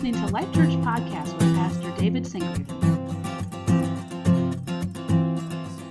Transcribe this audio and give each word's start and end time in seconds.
listening 0.00 0.26
to 0.26 0.32
Life 0.32 0.50
Church 0.54 0.70
Podcast 0.80 1.34
with 1.34 1.54
Pastor 1.56 1.92
David 1.98 2.26
Sinclair. 2.26 2.54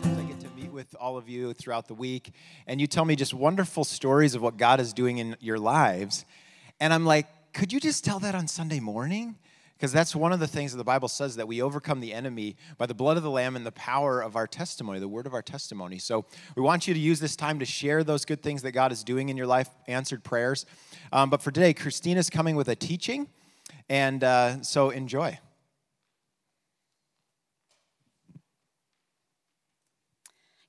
I 0.04 0.24
get 0.24 0.40
to 0.40 0.50
meet 0.60 0.72
with 0.72 0.96
all 1.00 1.16
of 1.16 1.30
you 1.30 1.54
throughout 1.54 1.88
the 1.88 1.94
week, 1.94 2.32
and 2.66 2.82
you 2.82 2.88
tell 2.88 3.06
me 3.06 3.16
just 3.16 3.36
wonderful 3.36 3.84
stories 3.84 4.34
of 4.34 4.42
what 4.42 4.58
God 4.58 4.80
is 4.80 4.94
doing 4.94 5.20
in 5.20 5.36
your 5.40 5.60
lives. 5.60 6.26
And 6.80 6.92
I'm 6.92 7.06
like, 7.06 7.28
could 7.54 7.72
you 7.72 7.80
just 7.80 8.04
tell 8.04 8.18
that 8.22 8.34
on 8.34 8.48
Sunday 8.48 8.80
morning? 8.80 9.36
Because 9.78 9.92
that's 9.92 10.16
one 10.16 10.34
of 10.34 10.40
the 10.40 10.48
things 10.48 10.72
that 10.72 10.80
the 10.80 10.84
Bible 10.84 11.08
says 11.08 11.36
that 11.36 11.48
we 11.48 11.62
overcome 11.62 12.00
the 12.00 12.12
enemy 12.12 12.56
by 12.80 12.88
the 12.88 12.96
blood 12.96 13.16
of 13.16 13.22
the 13.22 13.30
Lamb 13.30 13.56
and 13.56 13.64
the 13.64 13.72
power 13.74 14.22
of 14.22 14.36
our 14.36 14.48
testimony, 14.48 15.00
the 15.00 15.08
word 15.08 15.28
of 15.28 15.36
our 15.36 15.44
testimony. 15.44 16.00
So 16.00 16.26
we 16.56 16.64
want 16.64 16.88
you 16.88 16.96
to 16.96 17.00
use 17.00 17.20
this 17.20 17.36
time 17.36 17.60
to 17.60 17.66
share 17.66 18.04
those 18.04 18.26
good 18.26 18.42
things 18.42 18.64
that 18.64 18.72
God 18.72 18.92
is 18.92 19.04
doing 19.04 19.30
in 19.30 19.38
your 19.38 19.46
life, 19.46 19.70
answered 19.88 20.24
prayers. 20.24 20.66
Um, 21.14 21.30
but 21.30 21.44
for 21.44 21.52
today, 21.52 21.76
Christina's 21.76 22.32
coming 22.32 22.56
with 22.56 22.70
a 22.70 22.76
teaching, 22.76 23.28
and 23.90 24.24
uh, 24.24 24.62
so 24.62 24.92
enjoy. 24.92 25.40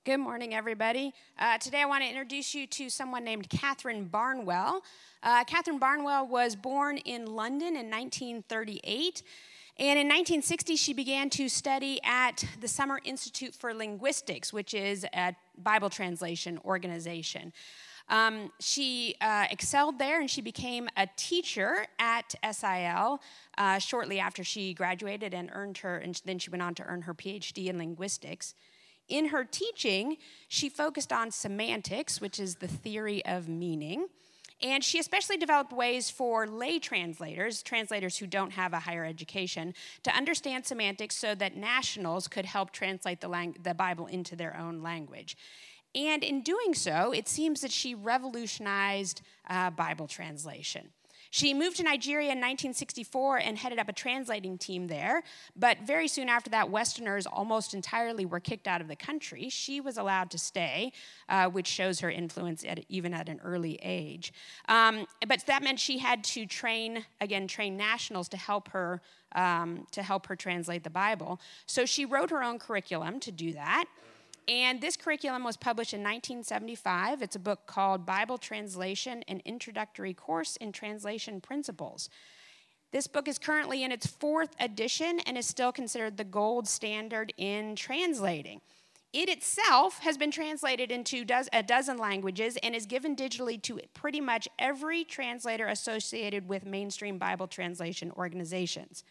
Good 0.05 0.19
morning, 0.19 0.55
everybody. 0.55 1.13
Uh, 1.39 1.59
today 1.59 1.83
I 1.83 1.85
want 1.85 2.03
to 2.03 2.09
introduce 2.09 2.55
you 2.55 2.67
to 2.69 2.89
someone 2.89 3.23
named 3.23 3.51
Katharine 3.51 4.07
Barnwell. 4.07 4.83
Uh, 5.23 5.45
Katharine 5.45 5.79
Barnwell 5.79 6.27
was 6.27 6.57
born 6.57 6.97
in 6.97 7.27
London 7.27 7.77
in 7.77 7.91
1938. 7.91 9.23
And 9.79 9.99
in 9.99 10.07
1960, 10.09 10.77
she 10.77 10.93
began 10.95 11.31
to 11.31 11.49
study 11.49 12.01
at 12.03 12.45
the 12.61 12.69
Summer 12.69 13.01
Institute 13.05 13.55
for 13.55 13.73
Linguistics, 13.73 14.53
which 14.53 14.75
is 14.75 15.07
a 15.15 15.35
Bible 15.57 15.91
translation 15.91 16.59
organization. 16.65 17.53
Um, 18.11 18.51
she 18.59 19.15
uh, 19.21 19.47
excelled 19.51 19.99
there 19.99 20.21
and 20.21 20.29
she 20.29 20.43
became 20.43 20.89
a 20.97 21.09
teacher 21.17 21.87
at 21.99 22.35
SIL 22.53 23.21
uh, 23.57 23.79
shortly 23.79 24.19
after 24.19 24.43
she 24.43 24.75
graduated 24.75 25.33
and 25.33 25.49
earned 25.53 25.79
her, 25.79 25.97
and 25.97 26.21
then 26.25 26.39
she 26.41 26.51
went 26.51 26.63
on 26.63 26.75
to 26.75 26.83
earn 26.85 27.03
her 27.03 27.15
PhD 27.15 27.67
in 27.67 27.79
linguistics. 27.79 28.55
In 29.09 29.29
her 29.29 29.45
teaching, 29.45 30.17
she 30.49 30.69
focused 30.69 31.13
on 31.13 31.31
semantics, 31.31 32.21
which 32.21 32.41
is 32.41 32.57
the 32.57 32.69
theory 32.69 33.25
of 33.25 33.49
meaning. 33.49 34.07
And 34.63 34.85
she 34.85 34.99
especially 34.99 35.37
developed 35.37 35.73
ways 35.73 36.11
for 36.11 36.47
lay 36.47 36.79
translators, 36.79 37.63
translators 37.63 38.19
who 38.19 38.27
don't 38.27 38.53
have 38.53 38.73
a 38.73 38.81
higher 38.81 39.05
education, 39.05 39.75
to 40.03 40.15
understand 40.15 40.67
semantics 40.67 41.17
so 41.17 41.35
that 41.37 41.57
nationals 41.57 42.29
could 42.29 42.45
help 42.45 42.71
translate 42.71 43.21
the, 43.21 43.29
lang- 43.29 43.57
the 43.63 43.73
Bible 43.73 44.07
into 44.07 44.37
their 44.37 44.57
own 44.57 44.83
language. 44.83 45.37
And 45.95 46.23
in 46.23 46.43
doing 46.43 46.75
so, 46.75 47.13
it 47.13 47.29
seems 47.29 47.61
that 47.63 47.73
she 47.73 47.95
revolutionized 47.95 49.23
uh, 49.49 49.71
Bible 49.71 50.07
translation. 50.07 50.91
She 51.33 51.55
moved 51.55 51.77
to 51.77 51.85
Nigeria 51.85 52.27
in 52.27 52.39
1964 52.39 53.39
and 53.39 53.57
headed 53.57 53.79
up 53.79 53.89
a 53.89 53.93
translating 53.93 54.59
team 54.59 54.89
there. 54.89 55.23
But 55.55 55.79
very 55.87 56.09
soon 56.09 56.29
after 56.29 56.51
that, 56.51 56.71
Westerners 56.71 57.25
almost 57.25 57.73
entirely 57.73 58.27
were 58.27 58.41
kicked 58.41 58.67
out 58.67 58.81
of 58.81 58.89
the 58.89 58.97
country. 58.97 59.49
She 59.49 59.81
was 59.81 59.97
allowed 59.97 60.33
to 60.33 60.39
stay, 60.39 60.93
uh, 61.29 61.47
which 61.47 61.69
shows 61.69 62.01
her 62.01 62.11
influence 62.11 62.65
at, 62.65 62.85
even 62.89 63.15
at 63.15 63.29
an 63.29 63.41
early 63.45 63.79
age. 63.81 64.33
Um, 64.69 65.07
but 65.27 65.47
that 65.47 65.63
meant 65.63 65.79
she 65.79 65.99
had 65.99 66.25
to 66.25 66.47
train, 66.47 67.05
again, 67.21 67.47
train 67.47 67.77
nationals 67.77 68.29
to 68.31 68.37
help 68.37 68.69
her. 68.71 69.01
Um, 69.33 69.87
to 69.93 70.03
help 70.03 70.27
her 70.27 70.35
translate 70.35 70.83
the 70.83 70.91
Bible. 70.91 71.41
So 71.65 71.87
she 71.87 72.05
wrote 72.05 72.31
her 72.31 72.43
own 72.43 72.59
curriculum 72.59 73.21
to 73.21 73.31
do 73.31 73.53
that. 73.53 73.85
And 74.51 74.81
this 74.81 74.97
curriculum 74.97 75.45
was 75.45 75.57
published 75.57 75.95
in 75.95 76.01
1975. 76.01 77.23
It's 77.23 77.37
a 77.37 77.39
book 77.39 77.69
called 77.69 78.05
Bible 78.05 78.37
Translation 78.37 79.23
An 79.29 79.41
Introductory 79.45 80.13
Course 80.13 80.57
in 80.57 80.73
Translation 80.73 81.41
Principles. 81.41 82.11
This 82.91 83.07
book 83.07 83.29
is 83.29 83.39
currently 83.39 83.85
in 83.85 83.93
its 83.93 84.09
fourth 84.09 84.57
edition 84.59 85.21
and 85.21 85.39
is 85.39 85.47
still 85.47 85.71
considered 85.71 86.17
the 86.17 86.25
gold 86.25 86.67
standard 86.67 87.33
in 87.37 87.77
translating. 87.77 88.61
It 89.13 89.29
itself 89.29 90.01
has 90.01 90.19
been 90.19 90.33
translated 90.33 90.91
into 90.91 91.25
a 91.53 91.63
dozen 91.63 91.97
languages 91.97 92.59
and 92.61 92.75
is 92.75 92.87
given 92.87 93.15
digitally 93.15 93.63
to 93.63 93.79
pretty 93.95 94.21
much 94.21 94.49
every 94.59 95.05
translator 95.05 95.69
associated 95.69 96.49
with 96.49 96.67
mainstream 96.67 97.19
Bible 97.19 97.47
translation 97.47 98.11
organizations. 98.17 99.05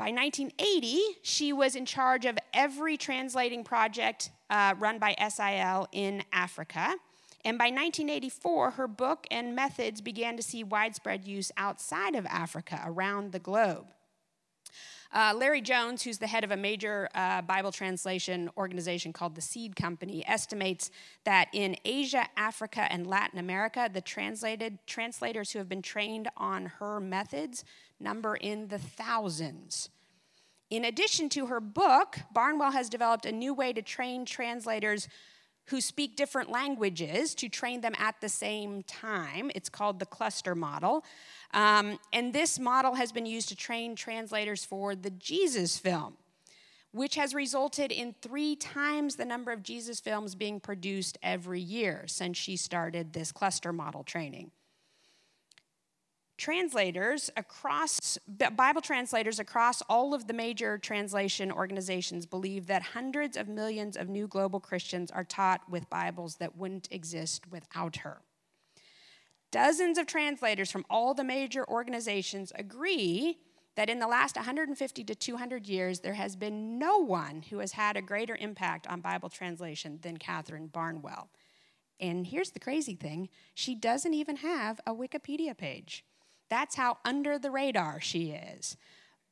By 0.00 0.12
1980, 0.12 0.98
she 1.20 1.52
was 1.52 1.76
in 1.76 1.84
charge 1.84 2.24
of 2.24 2.38
every 2.54 2.96
translating 2.96 3.62
project 3.62 4.30
uh, 4.48 4.74
run 4.78 4.98
by 4.98 5.14
SIL 5.28 5.88
in 5.92 6.24
Africa. 6.32 6.96
And 7.44 7.58
by 7.58 7.66
1984, 7.66 8.70
her 8.70 8.88
book 8.88 9.26
and 9.30 9.54
methods 9.54 10.00
began 10.00 10.38
to 10.38 10.42
see 10.42 10.64
widespread 10.64 11.26
use 11.26 11.52
outside 11.58 12.14
of 12.14 12.24
Africa, 12.24 12.80
around 12.82 13.32
the 13.32 13.38
globe. 13.40 13.88
Uh, 15.12 15.34
Larry 15.36 15.60
Jones, 15.60 16.02
who's 16.02 16.18
the 16.18 16.28
head 16.28 16.44
of 16.44 16.50
a 16.50 16.56
major 16.56 17.10
uh, 17.14 17.42
Bible 17.42 17.72
translation 17.72 18.48
organization 18.56 19.12
called 19.12 19.34
the 19.34 19.42
Seed 19.42 19.76
Company, 19.76 20.24
estimates 20.26 20.90
that 21.24 21.48
in 21.52 21.76
Asia, 21.84 22.26
Africa, 22.38 22.86
and 22.90 23.06
Latin 23.06 23.38
America, 23.38 23.90
the 23.92 24.00
translated 24.00 24.78
translators 24.86 25.50
who 25.50 25.58
have 25.58 25.68
been 25.68 25.82
trained 25.82 26.28
on 26.38 26.66
her 26.78 27.00
methods 27.00 27.64
number 28.00 28.34
in 28.36 28.68
the 28.68 28.78
thousands. 28.78 29.88
In 30.70 30.84
addition 30.84 31.28
to 31.30 31.46
her 31.46 31.60
book, 31.60 32.18
Barnwell 32.32 32.70
has 32.70 32.88
developed 32.88 33.26
a 33.26 33.32
new 33.32 33.52
way 33.52 33.72
to 33.72 33.82
train 33.82 34.24
translators 34.24 35.08
who 35.66 35.80
speak 35.80 36.16
different 36.16 36.50
languages 36.50 37.34
to 37.36 37.48
train 37.48 37.80
them 37.80 37.94
at 37.98 38.20
the 38.20 38.28
same 38.28 38.82
time. 38.84 39.50
It's 39.54 39.68
called 39.68 39.98
the 39.98 40.06
cluster 40.06 40.54
model. 40.54 41.04
Um, 41.52 41.98
and 42.12 42.32
this 42.32 42.58
model 42.58 42.94
has 42.94 43.12
been 43.12 43.26
used 43.26 43.48
to 43.50 43.56
train 43.56 43.94
translators 43.94 44.64
for 44.64 44.94
the 44.94 45.10
Jesus 45.10 45.76
film, 45.78 46.16
which 46.92 47.14
has 47.16 47.34
resulted 47.34 47.92
in 47.92 48.14
three 48.20 48.56
times 48.56 49.16
the 49.16 49.24
number 49.24 49.52
of 49.52 49.62
Jesus 49.62 50.00
films 50.00 50.34
being 50.34 50.60
produced 50.60 51.18
every 51.22 51.60
year 51.60 52.04
since 52.06 52.36
she 52.36 52.56
started 52.56 53.12
this 53.12 53.30
cluster 53.30 53.72
model 53.72 54.02
training 54.02 54.50
translators 56.40 57.30
across 57.36 58.18
bible 58.56 58.80
translators 58.80 59.38
across 59.38 59.82
all 59.90 60.14
of 60.14 60.26
the 60.26 60.32
major 60.32 60.78
translation 60.78 61.52
organizations 61.52 62.24
believe 62.24 62.66
that 62.66 62.80
hundreds 62.80 63.36
of 63.36 63.46
millions 63.46 63.94
of 63.94 64.08
new 64.08 64.26
global 64.26 64.58
christians 64.58 65.10
are 65.10 65.22
taught 65.22 65.60
with 65.68 65.90
bibles 65.90 66.36
that 66.36 66.56
wouldn't 66.56 66.88
exist 66.90 67.46
without 67.50 67.96
her. 67.96 68.22
Dozens 69.50 69.98
of 69.98 70.06
translators 70.06 70.70
from 70.70 70.86
all 70.88 71.12
the 71.12 71.24
major 71.24 71.68
organizations 71.68 72.52
agree 72.54 73.36
that 73.76 73.90
in 73.90 73.98
the 73.98 74.08
last 74.08 74.36
150 74.36 75.04
to 75.04 75.14
200 75.14 75.66
years 75.66 76.00
there 76.00 76.14
has 76.14 76.36
been 76.36 76.78
no 76.78 76.96
one 76.96 77.42
who 77.50 77.58
has 77.58 77.72
had 77.72 77.98
a 77.98 78.02
greater 78.02 78.36
impact 78.40 78.86
on 78.86 79.02
bible 79.02 79.28
translation 79.28 79.98
than 80.00 80.16
katharine 80.16 80.68
barnwell. 80.68 81.28
And 82.00 82.26
here's 82.26 82.52
the 82.52 82.60
crazy 82.60 82.94
thing 82.94 83.28
she 83.54 83.74
doesn't 83.74 84.14
even 84.14 84.36
have 84.36 84.80
a 84.86 84.94
wikipedia 84.94 85.54
page 85.54 86.02
that's 86.50 86.74
how 86.74 86.98
under 87.04 87.38
the 87.38 87.50
radar 87.50 88.00
she 88.00 88.32
is. 88.32 88.76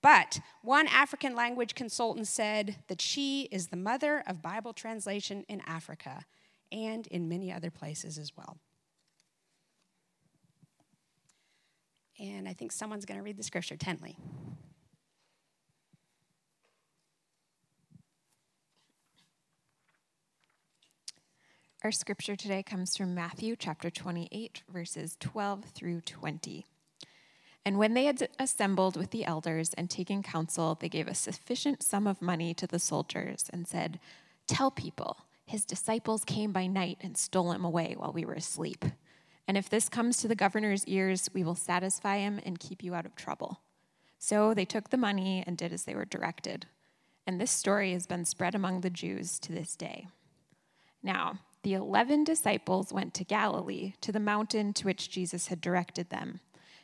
But 0.00 0.40
one 0.62 0.86
African 0.86 1.34
language 1.34 1.74
consultant 1.74 2.28
said 2.28 2.76
that 2.86 3.00
she 3.00 3.48
is 3.50 3.66
the 3.66 3.76
mother 3.76 4.22
of 4.26 4.40
Bible 4.40 4.72
translation 4.72 5.44
in 5.48 5.60
Africa 5.66 6.24
and 6.70 7.06
in 7.08 7.28
many 7.28 7.52
other 7.52 7.70
places 7.70 8.16
as 8.16 8.32
well. 8.36 8.58
And 12.20 12.48
I 12.48 12.52
think 12.52 12.72
someone's 12.72 13.04
going 13.04 13.18
to 13.18 13.24
read 13.24 13.36
the 13.36 13.42
scripture. 13.42 13.76
Tenley. 13.76 14.16
Our 21.84 21.92
scripture 21.92 22.34
today 22.34 22.64
comes 22.64 22.96
from 22.96 23.14
Matthew 23.14 23.54
chapter 23.56 23.88
28, 23.88 24.62
verses 24.68 25.16
12 25.20 25.64
through 25.64 26.00
20. 26.00 26.66
And 27.68 27.76
when 27.76 27.92
they 27.92 28.06
had 28.06 28.30
assembled 28.38 28.96
with 28.96 29.10
the 29.10 29.26
elders 29.26 29.74
and 29.74 29.90
taken 29.90 30.22
counsel, 30.22 30.74
they 30.80 30.88
gave 30.88 31.06
a 31.06 31.14
sufficient 31.14 31.82
sum 31.82 32.06
of 32.06 32.22
money 32.22 32.54
to 32.54 32.66
the 32.66 32.78
soldiers 32.78 33.44
and 33.52 33.68
said, 33.68 34.00
Tell 34.46 34.70
people, 34.70 35.18
his 35.44 35.66
disciples 35.66 36.24
came 36.24 36.50
by 36.50 36.66
night 36.66 36.96
and 37.02 37.14
stole 37.14 37.52
him 37.52 37.66
away 37.66 37.94
while 37.94 38.10
we 38.10 38.24
were 38.24 38.32
asleep. 38.32 38.86
And 39.46 39.58
if 39.58 39.68
this 39.68 39.90
comes 39.90 40.16
to 40.16 40.28
the 40.28 40.34
governor's 40.34 40.86
ears, 40.86 41.28
we 41.34 41.44
will 41.44 41.54
satisfy 41.54 42.16
him 42.16 42.40
and 42.42 42.58
keep 42.58 42.82
you 42.82 42.94
out 42.94 43.04
of 43.04 43.14
trouble. 43.14 43.60
So 44.18 44.54
they 44.54 44.64
took 44.64 44.88
the 44.88 44.96
money 44.96 45.44
and 45.46 45.54
did 45.58 45.74
as 45.74 45.84
they 45.84 45.94
were 45.94 46.06
directed. 46.06 46.64
And 47.26 47.38
this 47.38 47.50
story 47.50 47.92
has 47.92 48.06
been 48.06 48.24
spread 48.24 48.54
among 48.54 48.80
the 48.80 48.88
Jews 48.88 49.38
to 49.40 49.52
this 49.52 49.76
day. 49.76 50.08
Now, 51.02 51.40
the 51.64 51.74
eleven 51.74 52.24
disciples 52.24 52.94
went 52.94 53.12
to 53.12 53.24
Galilee, 53.24 53.92
to 54.00 54.10
the 54.10 54.20
mountain 54.20 54.72
to 54.72 54.86
which 54.86 55.10
Jesus 55.10 55.48
had 55.48 55.60
directed 55.60 56.08
them. 56.08 56.40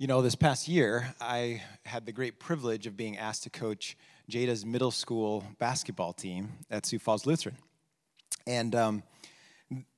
You 0.00 0.06
know, 0.06 0.22
this 0.22 0.36
past 0.36 0.68
year, 0.68 1.12
I 1.20 1.60
had 1.84 2.06
the 2.06 2.12
great 2.12 2.38
privilege 2.38 2.86
of 2.86 2.96
being 2.96 3.18
asked 3.18 3.42
to 3.42 3.50
coach 3.50 3.96
Jada's 4.30 4.64
middle 4.64 4.92
school 4.92 5.42
basketball 5.58 6.12
team 6.12 6.52
at 6.70 6.86
Sioux 6.86 7.00
Falls 7.00 7.26
Lutheran. 7.26 7.56
And 8.46 8.76
um, 8.76 9.02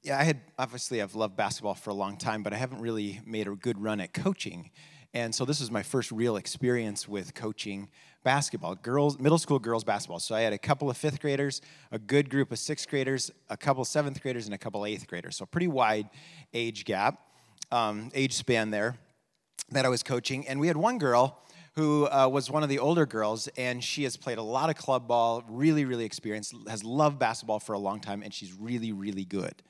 yeah, 0.03 0.19
I 0.19 0.25
had 0.25 0.41
obviously 0.59 1.03
I've 1.03 1.15
loved 1.15 1.37
basketball 1.37 1.75
for 1.75 1.91
a 1.91 1.95
long 1.95 2.17
time, 2.17 2.43
but 2.43 2.55
I 2.55 2.57
haven't 2.57 2.81
really 2.81 3.21
made 3.27 3.47
a 3.47 3.51
good 3.51 3.79
run 3.79 4.01
at 4.01 4.15
coaching. 4.15 4.71
And 5.13 5.35
so 5.35 5.45
this 5.45 5.61
was 5.61 5.71
my 5.71 5.83
first 5.83 6.11
real 6.11 6.37
experience 6.37 7.07
with 7.07 7.35
coaching 7.35 7.91
basketball, 8.25 8.77
girls, 8.77 9.19
middle 9.19 9.37
school 9.37 9.59
girls 9.59 9.85
basketball. 9.85 10.21
So 10.21 10.35
I 10.35 10.41
had 10.41 10.55
a 10.55 10.59
couple 10.59 10.89
of 10.89 10.97
fifth 10.97 11.21
graders, 11.21 11.61
a 11.93 11.99
good 11.99 12.31
group 12.31 12.53
of 12.53 12.59
sixth 12.59 12.89
graders, 12.89 13.31
a 13.51 13.57
couple 13.59 13.85
seventh 13.85 14.23
graders, 14.23 14.47
and 14.47 14.55
a 14.55 14.59
couple 14.59 14.87
eighth 14.87 15.07
graders. 15.07 15.37
So 15.37 15.45
pretty 15.45 15.69
wide 15.69 16.09
age 16.55 16.87
gap, 16.87 17.21
um, 17.71 18.11
age 18.15 18.33
span 18.33 18.71
there 18.71 18.97
that 19.71 19.85
I 19.85 19.89
was 19.89 20.03
coaching. 20.03 20.47
And 20.47 20.61
we 20.61 20.67
had 20.67 20.77
one 20.77 20.99
girl 20.99 21.39
who 21.75 22.07
uh, 22.07 22.29
was 22.29 22.51
one 22.51 22.63
of 22.63 22.69
the 22.69 22.79
older 22.79 23.07
girls, 23.07 23.49
and 23.57 23.83
she 23.83 24.03
has 24.03 24.17
played 24.17 24.39
a 24.39 24.43
lot 24.43 24.71
of 24.71 24.77
club 24.77 25.07
ball, 25.07 25.45
really, 25.49 25.85
really 25.85 26.05
experienced, 26.05 26.55
has 26.69 26.83
loved 26.83 27.19
basketball 27.19 27.61
for 27.61 27.75
a 27.75 27.79
long 27.79 28.01
time, 28.01 28.23
and 28.23 28.35
she's 28.35 28.53
really, 28.53 28.93
really 28.93 29.25
good. 29.25 29.63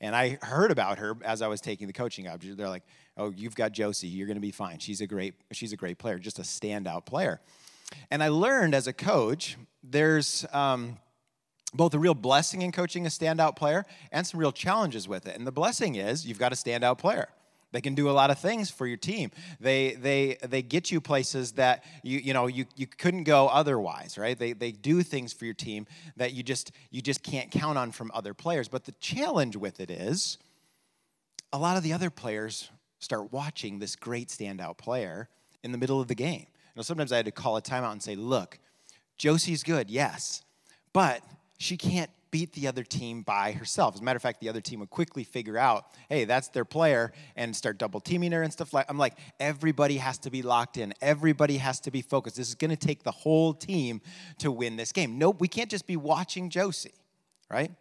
And 0.00 0.14
I 0.14 0.38
heard 0.42 0.70
about 0.70 0.98
her 0.98 1.16
as 1.24 1.42
I 1.42 1.48
was 1.48 1.60
taking 1.60 1.88
the 1.88 1.92
coaching 1.92 2.24
job. 2.26 2.40
They're 2.40 2.68
like, 2.68 2.84
"Oh, 3.16 3.32
you've 3.36 3.56
got 3.56 3.72
Josie. 3.72 4.06
You're 4.06 4.28
going 4.28 4.36
to 4.36 4.40
be 4.40 4.52
fine. 4.52 4.78
She's 4.78 5.00
a 5.00 5.06
great, 5.08 5.34
she's 5.50 5.72
a 5.72 5.76
great 5.76 5.98
player, 5.98 6.18
just 6.18 6.38
a 6.38 6.42
standout 6.42 7.04
player." 7.04 7.40
And 8.10 8.22
I 8.22 8.28
learned 8.28 8.74
as 8.74 8.86
a 8.86 8.92
coach, 8.92 9.56
there's 9.82 10.46
um, 10.52 10.98
both 11.74 11.94
a 11.94 11.98
real 11.98 12.14
blessing 12.14 12.62
in 12.62 12.70
coaching 12.70 13.06
a 13.06 13.08
standout 13.08 13.56
player 13.56 13.84
and 14.12 14.26
some 14.26 14.38
real 14.38 14.52
challenges 14.52 15.08
with 15.08 15.26
it. 15.26 15.36
And 15.36 15.46
the 15.46 15.52
blessing 15.52 15.96
is 15.96 16.26
you've 16.26 16.38
got 16.38 16.52
a 16.52 16.56
standout 16.56 16.98
player. 16.98 17.28
They 17.70 17.80
can 17.80 17.94
do 17.94 18.08
a 18.08 18.12
lot 18.12 18.30
of 18.30 18.38
things 18.38 18.70
for 18.70 18.86
your 18.86 18.96
team. 18.96 19.30
They, 19.60 19.92
they, 19.92 20.38
they 20.42 20.62
get 20.62 20.90
you 20.90 21.00
places 21.00 21.52
that 21.52 21.84
you, 22.02 22.18
you, 22.18 22.32
know, 22.32 22.46
you, 22.46 22.64
you 22.76 22.86
couldn't 22.86 23.24
go 23.24 23.46
otherwise, 23.48 24.16
right? 24.16 24.38
They, 24.38 24.54
they 24.54 24.72
do 24.72 25.02
things 25.02 25.32
for 25.32 25.44
your 25.44 25.54
team 25.54 25.86
that 26.16 26.32
you 26.32 26.42
just, 26.42 26.72
you 26.90 27.02
just 27.02 27.22
can't 27.22 27.50
count 27.50 27.76
on 27.76 27.92
from 27.92 28.10
other 28.14 28.32
players. 28.32 28.68
But 28.68 28.84
the 28.84 28.92
challenge 28.92 29.56
with 29.56 29.80
it 29.80 29.90
is 29.90 30.38
a 31.52 31.58
lot 31.58 31.76
of 31.76 31.82
the 31.82 31.92
other 31.92 32.10
players 32.10 32.70
start 33.00 33.32
watching 33.32 33.78
this 33.78 33.96
great 33.96 34.28
standout 34.28 34.78
player 34.78 35.28
in 35.62 35.72
the 35.72 35.78
middle 35.78 36.00
of 36.00 36.08
the 36.08 36.14
game. 36.14 36.46
You 36.48 36.76
know, 36.76 36.82
sometimes 36.82 37.12
I 37.12 37.16
had 37.16 37.26
to 37.26 37.32
call 37.32 37.56
a 37.56 37.62
timeout 37.62 37.92
and 37.92 38.02
say, 38.02 38.14
look, 38.16 38.58
Josie's 39.18 39.62
good, 39.62 39.90
yes, 39.90 40.42
but 40.92 41.22
she 41.58 41.76
can't 41.76 42.10
beat 42.30 42.52
the 42.52 42.66
other 42.68 42.82
team 42.82 43.22
by 43.22 43.52
herself. 43.52 43.94
As 43.94 44.00
a 44.00 44.04
matter 44.04 44.16
of 44.16 44.22
fact, 44.22 44.40
the 44.40 44.48
other 44.48 44.60
team 44.60 44.80
would 44.80 44.90
quickly 44.90 45.24
figure 45.24 45.58
out, 45.58 45.86
hey, 46.08 46.24
that's 46.24 46.48
their 46.48 46.64
player, 46.64 47.12
and 47.36 47.54
start 47.54 47.78
double 47.78 48.00
teaming 48.00 48.32
her 48.32 48.42
and 48.42 48.52
stuff 48.52 48.72
like. 48.72 48.86
I'm 48.88 48.98
like, 48.98 49.14
everybody 49.40 49.98
has 49.98 50.18
to 50.18 50.30
be 50.30 50.42
locked 50.42 50.76
in. 50.76 50.94
Everybody 51.00 51.58
has 51.58 51.80
to 51.80 51.90
be 51.90 52.02
focused. 52.02 52.36
This 52.36 52.48
is 52.48 52.54
going 52.54 52.70
to 52.70 52.76
take 52.76 53.02
the 53.02 53.10
whole 53.10 53.54
team 53.54 54.00
to 54.38 54.50
win 54.50 54.76
this 54.76 54.92
game. 54.92 55.18
Nope, 55.18 55.40
we 55.40 55.48
can't 55.48 55.70
just 55.70 55.86
be 55.86 55.96
watching 55.96 56.50
Josie, 56.50 56.94
right? 57.50 57.72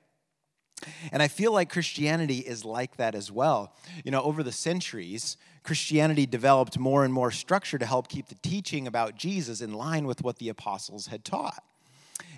And 1.12 1.24
I 1.24 1.28
feel 1.28 1.52
like 1.52 1.72
Christianity 1.72 2.38
is 2.40 2.64
like 2.64 2.98
that 2.98 3.16
as 3.16 3.32
well. 3.32 3.76
You 4.04 4.12
know, 4.12 4.22
over 4.22 4.44
the 4.44 4.52
centuries, 4.52 5.38
Christianity 5.64 6.28
developed 6.28 6.78
more 6.78 7.04
and 7.04 7.12
more 7.14 7.32
structure 7.32 7.80
to 7.80 7.86
help 7.86 8.10
keep 8.10 8.28
the 8.28 8.36
teaching 8.36 8.86
about 8.86 9.16
Jesus 9.16 9.62
in 9.62 9.74
line 9.74 10.06
with 10.06 10.22
what 10.22 10.38
the 10.38 10.50
apostles 10.50 11.08
had 11.08 11.26
taught 11.26 11.64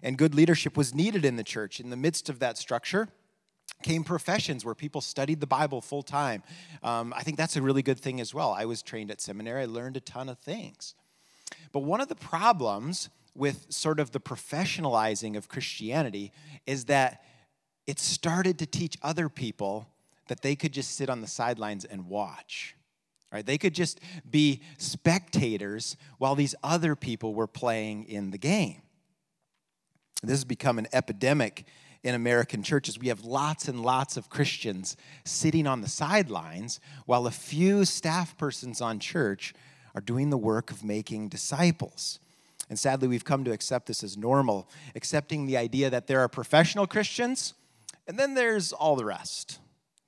and 0.04 0.18
good 0.18 0.36
leadership 0.36 0.78
was 0.78 0.94
needed 0.94 1.25
in 1.25 1.36
the 1.36 1.44
church. 1.44 1.80
In 1.80 1.90
the 1.90 1.98
midst 1.98 2.30
of 2.30 2.40
that 2.40 2.57
structure, 2.57 3.10
came 3.84 4.04
professions 4.04 4.66
where 4.66 4.75
people 4.75 5.01
studied 5.01 5.40
the 5.40 5.48
Bible 5.48 5.81
full 5.81 6.04
time. 6.04 6.44
Um, 6.84 7.13
I 7.16 7.24
think 7.24 7.38
that's 7.38 7.56
a 7.56 7.62
really 7.62 7.81
good 7.81 8.00
thing 8.00 8.19
as 8.19 8.34
well. 8.34 8.51
I 8.51 8.66
was 8.66 8.81
trained 8.81 9.12
at 9.12 9.22
seminary, 9.22 9.63
I 9.63 9.66
learned 9.66 9.98
a 9.98 10.01
ton 10.01 10.30
of 10.30 10.40
things. 10.40 10.96
But 11.72 11.81
one 11.81 12.01
of 12.01 12.07
the 12.07 12.16
problems 12.16 13.10
with 13.36 13.68
sort 13.69 14.00
of 14.00 14.12
the 14.12 14.19
professionalizing 14.19 15.38
of 15.38 15.48
Christianity 15.48 16.31
is 16.66 16.86
that 16.86 17.24
it 17.88 18.00
started 18.00 18.60
to 18.60 18.66
teach 18.66 18.98
other 19.01 19.30
people 19.30 19.88
that 20.28 20.42
they 20.42 20.56
could 20.56 20.74
just 20.74 20.96
sit 20.96 21.10
on 21.10 21.22
the 21.22 21.28
sidelines 21.28 21.86
and 21.86 22.07
watch. 22.07 22.75
Right? 23.31 23.46
They 23.46 23.57
could 23.60 23.75
just 23.75 24.00
be 24.30 24.62
spectators 24.78 25.96
while 26.18 26.36
these 26.36 26.56
other 26.63 26.96
people 26.96 27.36
were 27.36 27.48
playing 27.48 28.06
in 28.06 28.31
the 28.31 28.40
game. 28.40 28.81
This 30.21 30.31
has 30.31 30.45
become 30.45 30.77
an 30.77 30.88
epidemic 30.92 31.66
in 32.04 32.16
American 32.16 32.63
churches. 32.63 33.00
We 33.00 33.07
have 33.07 33.24
lots 33.24 33.68
and 33.68 33.81
lots 33.81 34.18
of 34.18 34.30
Christians 34.30 34.95
sitting 35.25 35.68
on 35.68 35.81
the 35.81 35.88
sidelines 35.88 36.80
while 37.06 37.27
a 37.27 37.31
few 37.31 37.86
staff 37.86 38.38
persons 38.38 38.81
on 38.81 39.00
church 39.00 39.54
are 39.95 40.01
doing 40.01 40.30
the 40.30 40.38
work 40.38 40.71
of 40.71 40.83
making 40.83 41.30
disciples. 41.30 42.19
And 42.69 42.77
sadly, 42.77 43.07
we've 43.07 43.25
come 43.25 43.44
to 43.45 43.51
accept 43.51 43.88
this 43.88 44.04
as 44.04 44.18
normal, 44.18 44.69
accepting 44.95 45.45
the 45.45 45.57
idea 45.57 45.89
that 45.89 46.07
there 46.07 46.19
are 46.19 46.30
professional 46.30 46.86
Christians 46.86 47.54
and 48.10 48.18
then 48.18 48.33
there's 48.33 48.74
all 48.74 48.95
the 48.95 49.06
rest, 49.06 49.60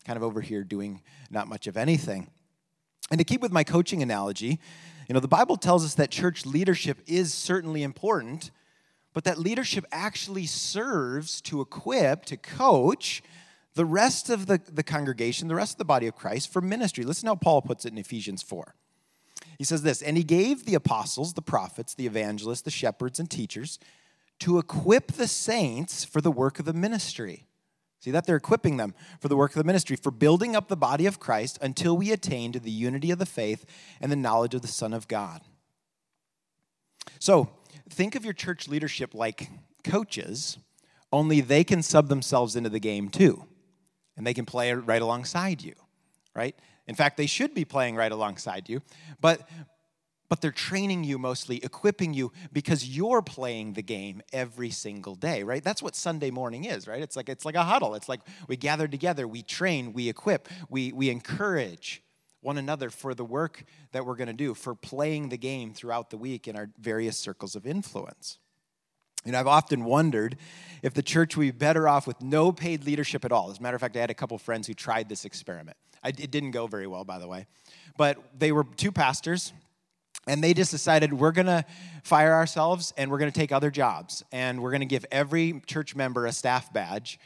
kind 0.06 0.18
of 0.18 0.24
over 0.24 0.42
here 0.42 0.64
doing 0.64 1.04
not 1.30 1.48
much 1.48 1.68
of 1.68 1.78
anything. 1.78 2.31
And 3.12 3.19
to 3.19 3.24
keep 3.24 3.42
with 3.42 3.52
my 3.52 3.64
coaching 3.64 4.02
analogy, 4.02 4.60
you 5.07 5.14
know, 5.14 5.19
the 5.19 5.28
Bible 5.28 5.56
tells 5.56 5.86
us 5.86 5.94
that 5.96 6.10
church 6.10 6.44
leadership 6.44 6.98
is 7.06 7.31
certainly 7.31 7.84
important 7.84 8.50
but 9.13 9.24
that 9.25 9.38
leadership 9.38 9.86
actually 9.92 10.46
serves 10.46 11.42
to 11.42 11.62
equip, 11.62 12.25
to 12.25 12.38
coach 12.38 13.22
the 13.74 13.86
rest 13.86 14.30
of 14.30 14.48
the, 14.48 14.62
the 14.72 14.84
congregation, 14.84 15.48
the 15.48 15.56
rest 15.56 15.74
of 15.74 15.78
the 15.78 15.86
body 15.86 16.08
of 16.08 16.16
Christ 16.16 16.52
for 16.52 16.62
ministry. 16.62 17.04
Listen 17.04 17.28
how 17.28 17.36
Paul 17.36 17.62
puts 17.62 17.86
it 17.86 17.92
in 17.92 17.98
Ephesians 17.98 18.42
4. 18.44 18.75
He 19.58 19.63
says 19.63 19.84
this, 19.84 20.02
and 20.02 20.18
he 20.18 20.24
gave 20.24 20.66
the 20.66 20.75
apostles, 20.75 21.34
the 21.34 21.42
prophets, 21.42 21.94
the 21.94 22.06
evangelists, 22.06 22.62
the 22.62 22.72
shepherds, 22.72 23.19
and 23.19 23.30
teachers 23.30 23.80
to 24.40 24.58
equip 24.58 25.14
the 25.14 25.28
saints 25.28 26.04
for 26.04 26.19
the 26.19 26.31
work 26.31 26.60
of 26.60 26.66
the 26.66 26.74
ministry. 26.74 27.46
See 28.00 28.10
that? 28.10 28.25
They're 28.25 28.38
equipping 28.38 28.78
them 28.78 28.96
for 29.19 29.28
the 29.28 29.38
work 29.38 29.52
of 29.52 29.57
the 29.57 29.64
ministry, 29.64 29.96
for 29.96 30.10
building 30.10 30.56
up 30.56 30.68
the 30.68 30.75
body 30.75 31.06
of 31.06 31.19
Christ 31.19 31.59
until 31.62 31.95
we 31.95 32.12
attain 32.12 32.52
to 32.52 32.59
the 32.59 32.71
unity 32.71 33.12
of 33.12 33.19
the 33.19 33.28
faith 33.28 33.66
and 34.02 34.12
the 34.12 34.16
knowledge 34.16 34.56
of 34.56 34.64
the 34.64 34.68
Son 34.68 34.94
of 34.94 35.07
God. 35.07 35.42
So, 37.19 37.52
think 37.92 38.16
of 38.16 38.24
your 38.24 38.33
church 38.33 38.68
leadership 38.68 39.14
like 39.14 39.50
coaches, 39.83 40.57
only 41.12 41.42
they 41.42 41.64
can 41.64 41.83
sub 41.83 42.07
themselves 42.07 42.56
into 42.56 42.69
the 42.69 42.80
game 42.80 43.10
too. 43.10 43.45
And 44.18 44.26
they 44.26 44.33
can 44.33 44.45
play 44.45 44.74
right 44.74 45.02
alongside 45.02 45.62
you, 45.62 45.74
right? 46.36 46.56
In 46.88 46.95
fact, 46.95 47.18
they 47.18 47.26
should 47.26 47.54
be 47.54 47.66
playing 47.66 47.95
right 47.95 48.12
alongside 48.12 48.69
you, 48.69 48.81
but 49.19 49.48
but 50.31 50.40
they're 50.40 50.52
training 50.52 51.04
you 51.04 51.19
mostly, 51.19 51.57
equipping 51.57 52.14
you 52.14 52.31
because 52.54 52.88
you're 52.88 53.21
playing 53.21 53.74
the 53.74 53.81
game 53.81 54.21
every 54.31 54.69
single 54.69 55.14
day, 55.14 55.44
right? 55.44 55.62
That's 55.62 55.83
what 55.83 55.94
Sunday 55.94 56.31
morning 56.31 56.64
is, 56.64 56.88
right? 56.88 57.02
It's 57.02 57.18
like 57.18 57.28
it's 57.28 57.44
like 57.44 57.56
a 57.56 57.64
huddle. 57.64 57.95
It's 57.95 58.07
like 58.07 58.21
we 58.48 58.56
gather 58.56 58.88
together, 58.88 59.28
we 59.28 59.44
train, 59.44 59.92
we 59.92 60.07
equip, 60.07 60.48
we 60.69 60.94
we 60.94 61.10
encourage, 61.10 62.02
one 62.42 62.57
another 62.57 62.90
for 62.90 63.14
the 63.14 63.24
work 63.24 63.64
that 63.92 64.06
we're 64.06 64.16
going 64.16 64.28
to 64.28 64.33
do, 64.33 64.54
for 64.54 64.76
playing 64.76 65.30
the 65.30 65.38
game 65.38 65.74
throughout 65.74 66.10
the 66.10 66.18
week 66.18 66.48
in 66.48 66.56
our 66.56 66.69
various 66.80 67.18
circles 67.18 67.56
of 67.56 67.66
influence. 67.66 68.40
You 69.26 69.31
know, 69.31 69.40
I've 69.40 69.48
often 69.48 69.83
wondered 69.83 70.38
if 70.81 70.95
the 70.95 71.04
church 71.04 71.38
would 71.38 71.44
be 71.44 71.52
better 71.52 71.88
off 71.88 72.07
with 72.07 72.21
no 72.21 72.52
paid 72.52 72.86
leadership 72.86 73.24
at 73.24 73.31
all. 73.31 73.52
As 73.52 73.60
a 73.60 73.62
matter 73.62 73.76
of 73.76 73.81
fact, 73.81 73.95
I 73.95 74.00
had 74.00 74.10
a 74.10 74.16
couple 74.16 74.38
friends 74.40 74.66
who 74.66 74.74
tried 74.74 75.10
this 75.10 75.26
experiment. 75.26 75.78
I, 76.04 76.10
it 76.10 76.31
didn't 76.31 76.52
go 76.52 76.66
very 76.66 76.88
well, 76.88 77.04
by 77.04 77.19
the 77.19 77.28
way. 77.28 77.45
But 77.98 78.18
they 78.38 78.52
were 78.52 78.64
two 78.64 78.92
pastors, 78.92 79.54
and 80.26 80.44
they 80.44 80.56
just 80.56 80.71
decided 80.71 81.14
we're 81.14 81.31
going 81.31 81.45
to 81.45 81.64
fire 82.04 82.33
ourselves 82.33 82.94
and 82.98 83.12
we're 83.12 83.19
going 83.19 83.31
to 83.31 83.40
take 83.40 83.52
other 83.52 83.69
jobs. 83.69 84.24
And 84.31 84.62
we're 84.62 84.71
going 84.71 84.81
to 84.81 84.88
give 84.88 85.06
every 85.12 85.62
church 85.68 85.95
member 85.95 86.26
a 86.26 86.31
staff 86.31 86.74
badge 86.74 87.19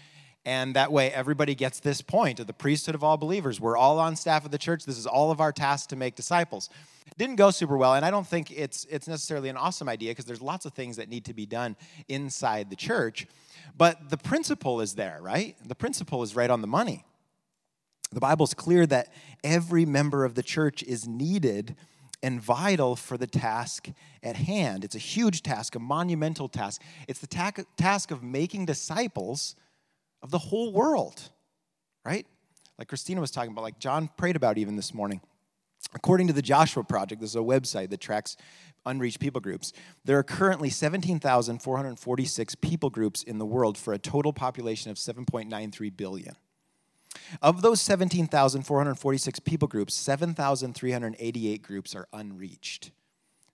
and 0.46 0.76
that 0.76 0.92
way, 0.92 1.12
everybody 1.12 1.56
gets 1.56 1.80
this 1.80 2.02
point 2.02 2.40
of 2.40 2.46
the 2.46 2.54
priesthood 2.54 2.94
of 2.94 3.04
all 3.04 3.18
believers. 3.18 3.60
We're 3.60 3.78
all 3.78 4.00
on 4.00 4.16
staff 4.16 4.46
of 4.46 4.52
the 4.52 4.60
church. 4.60 4.86
This 4.86 4.98
is 4.98 5.08
all 5.08 5.32
of 5.32 5.42
our 5.42 5.52
task 5.52 5.90
to 5.90 5.96
make 5.96 6.16
disciples. 6.16 6.70
It 7.08 7.18
didn't 7.18 7.38
go 7.38 7.50
super 7.50 7.78
well, 7.78 7.96
and 7.96 8.06
I 8.06 8.12
don't 8.12 8.28
think 8.28 8.52
it's, 8.52 8.86
it's 8.86 9.08
necessarily 9.08 9.50
an 9.50 9.58
awesome 9.58 9.90
idea 9.90 10.12
because 10.12 10.26
there's 10.26 10.42
lots 10.42 10.66
of 10.66 10.74
things 10.74 10.98
that 10.98 11.10
need 11.10 11.26
to 11.26 11.34
be 11.34 11.48
done 11.48 11.76
inside 12.08 12.70
the 12.70 12.76
church. 12.76 13.26
But 13.76 14.10
the 14.10 14.18
principle 14.18 14.82
is 14.82 14.94
there, 14.94 15.18
right? 15.20 15.56
The 15.66 15.76
principle 15.76 16.22
is 16.22 16.36
right 16.36 16.50
on 16.50 16.62
the 16.62 16.68
money. 16.68 17.06
The 18.12 18.20
Bible's 18.20 18.54
clear 18.54 18.86
that 18.86 19.12
every 19.44 19.86
member 19.86 20.26
of 20.26 20.36
the 20.36 20.44
church 20.44 20.84
is 20.84 21.08
needed 21.08 21.76
and 22.22 22.40
vital 22.40 22.96
for 22.96 23.18
the 23.18 23.28
task 23.28 23.90
at 24.24 24.36
hand. 24.36 24.84
It's 24.84 24.96
a 24.96 25.00
huge 25.00 25.42
task, 25.44 25.76
a 25.76 25.80
monumental 25.80 26.48
task. 26.48 26.82
It's 27.08 27.20
the 27.20 27.28
ta- 27.28 27.52
task 27.78 28.12
of 28.12 28.24
making 28.24 28.66
disciples 28.66 29.56
of 30.26 30.32
the 30.32 30.40
whole 30.40 30.74
world, 30.74 31.30
right? 32.04 32.26
Like 32.80 32.88
Christina 32.88 33.22
was 33.22 33.30
talking 33.30 33.52
about, 33.52 33.62
like 33.62 33.78
John 33.78 34.10
prayed 34.18 34.36
about 34.36 34.58
even 34.58 34.76
this 34.76 34.92
morning. 34.92 35.22
According 35.94 36.26
to 36.26 36.34
the 36.34 36.42
Joshua 36.42 36.84
Project, 36.84 37.22
this 37.22 37.30
is 37.30 37.36
a 37.36 37.40
website 37.40 37.92
that 37.92 38.00
tracks 38.00 38.36
unreached 38.88 39.20
people 39.20 39.40
groups. 39.40 39.72
There 40.04 40.18
are 40.18 40.24
currently 40.24 40.72
17,446 40.72 42.56
people 42.56 42.90
groups 42.90 43.22
in 43.22 43.38
the 43.38 43.46
world 43.46 43.78
for 43.78 43.94
a 43.94 44.00
total 44.00 44.34
population 44.34 44.90
of 44.90 44.98
7.93 44.98 45.96
billion. 45.96 46.36
Of 47.44 47.62
those 47.62 47.80
17,446 47.82 49.40
people 49.42 49.68
groups, 49.68 49.94
7,388 49.94 51.62
groups 51.62 51.94
are 51.94 52.08
unreached, 52.12 52.90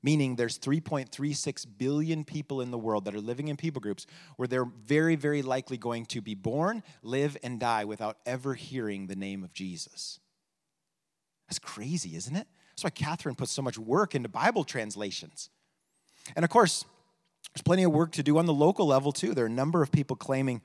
meaning 0.03 0.35
there's 0.35 0.57
3.36 0.57 1.65
billion 1.77 2.23
people 2.23 2.61
in 2.61 2.71
the 2.71 2.77
world 2.77 3.05
that 3.05 3.15
are 3.15 3.21
living 3.21 3.47
in 3.47 3.57
people 3.57 3.81
groups 3.81 4.07
where 4.35 4.47
they're 4.47 4.65
very, 4.65 5.15
very 5.15 5.41
likely 5.41 5.77
going 5.77 6.05
to 6.07 6.21
be 6.21 6.35
born, 6.35 6.83
live, 7.03 7.37
and 7.43 7.59
die 7.59 7.85
without 7.85 8.17
ever 8.25 8.53
hearing 8.53 9.07
the 9.07 9.15
name 9.15 9.43
of 9.43 9.53
Jesus. 9.53 10.19
That's 11.47 11.59
crazy, 11.59 12.15
isn't 12.15 12.35
it? 12.35 12.47
That's 12.71 12.83
why 12.83 12.89
Katharine 12.89 13.35
puts 13.35 13.51
so 13.51 13.61
much 13.61 13.77
work 13.77 14.15
into 14.15 14.29
Bible 14.29 14.63
translations. 14.63 15.49
And 16.35 16.45
of 16.45 16.49
course, 16.49 16.85
there's 17.53 17.63
plenty 17.63 17.83
of 17.83 17.91
work 17.91 18.11
to 18.13 18.23
do 18.23 18.37
on 18.37 18.45
the 18.45 18.53
local 18.53 18.87
level 18.87 19.11
too. 19.11 19.33
There 19.33 19.43
are 19.43 19.47
a 19.47 19.51
number 19.51 19.81
of 19.81 19.91
people 19.91 20.15
claiming 20.15 20.61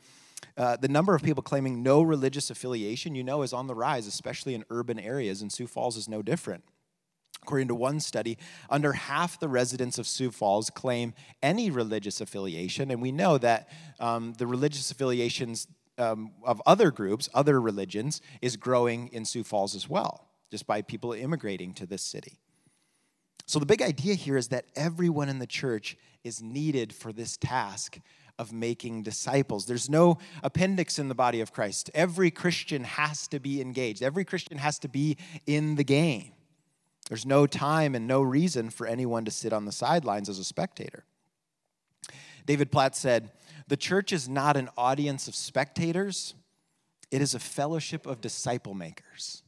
uh, 0.57 0.77
the 0.77 0.89
number 0.89 1.15
of 1.15 1.23
people 1.23 1.43
claiming 1.43 1.83
no 1.83 2.03
religious 2.03 2.51
affiliation, 2.51 3.15
you 3.15 3.25
know, 3.25 3.43
is 3.43 3.53
on 3.53 3.67
the 3.67 3.75
rise, 3.75 4.07
especially 4.07 4.55
in 4.55 4.65
urban 4.71 4.99
areas, 4.99 5.43
and 5.43 5.53
Sioux 5.53 5.67
Falls 5.67 5.97
is 5.97 6.09
no 6.09 6.23
different. 6.23 6.65
According 7.43 7.69
to 7.69 7.75
one 7.75 8.01
study, 8.01 8.39
under 8.69 8.93
half 8.93 9.39
the 9.39 9.49
residents 9.49 9.99
of 9.99 10.07
Sioux 10.07 10.31
Falls 10.31 10.71
claim 10.71 11.15
any 11.43 11.71
religious 11.71 12.21
affiliation, 12.21 12.91
and 12.91 13.01
we 13.01 13.13
know 13.13 13.39
that 13.39 13.69
um, 14.01 14.33
the 14.39 14.47
religious 14.47 14.91
affiliations 14.91 15.69
um, 15.99 16.33
of 16.45 16.61
other 16.67 16.91
groups, 16.91 17.29
other 17.35 17.61
religions, 17.61 18.21
is 18.43 18.57
growing 18.57 19.09
in 19.09 19.25
Sioux 19.25 19.45
Falls 19.45 19.75
as 19.75 19.89
well, 19.89 20.29
just 20.51 20.67
by 20.67 20.83
people 20.83 21.13
immigrating 21.13 21.73
to 21.75 21.87
this 21.87 22.03
city. 22.03 22.39
So, 23.47 23.61
the 23.61 23.67
big 23.67 23.81
idea 23.81 24.15
here 24.15 24.37
is 24.37 24.49
that 24.49 24.65
everyone 24.75 25.29
in 25.29 25.39
the 25.39 25.47
church 25.47 25.97
is 26.25 26.43
needed 26.43 26.93
for 26.93 27.13
this 27.13 27.37
task 27.37 28.01
of 28.39 28.53
making 28.53 29.03
disciples. 29.03 29.67
There's 29.67 29.89
no 29.89 30.19
appendix 30.43 30.99
in 30.99 31.09
the 31.09 31.15
body 31.15 31.41
of 31.41 31.53
Christ. 31.53 31.91
Every 31.95 32.31
Christian 32.31 32.85
has 32.85 33.29
to 33.29 33.39
be 33.39 33.61
engaged, 33.61 34.03
every 34.03 34.25
Christian 34.25 34.59
has 34.59 34.79
to 34.81 34.89
be 34.89 35.17
in 35.47 35.77
the 35.77 35.85
game. 35.85 36.33
There's 37.09 37.27
no 37.27 37.47
time 37.47 37.95
and 37.95 38.07
no 38.07 38.23
reason 38.23 38.71
for 38.71 38.87
anyone 38.87 39.25
to 39.25 39.31
sit 39.31 39.53
on 39.53 39.65
the 39.65 39.73
sidelines 39.73 40.29
as 40.29 40.39
a 40.39 40.45
spectator. 40.45 41.05
David 42.47 42.73
Platt 42.73 42.97
said, 42.97 43.31
The 43.69 43.77
church 43.77 44.13
is 44.13 44.29
not 44.29 44.57
an 44.57 44.69
audience 44.77 45.29
of 45.29 45.35
spectators, 45.35 46.35
it 47.11 47.23
is 47.23 47.35
a 47.35 47.39
fellowship 47.39 48.07
of 48.07 48.21
disciple 48.21 48.75
makers. 48.75 49.43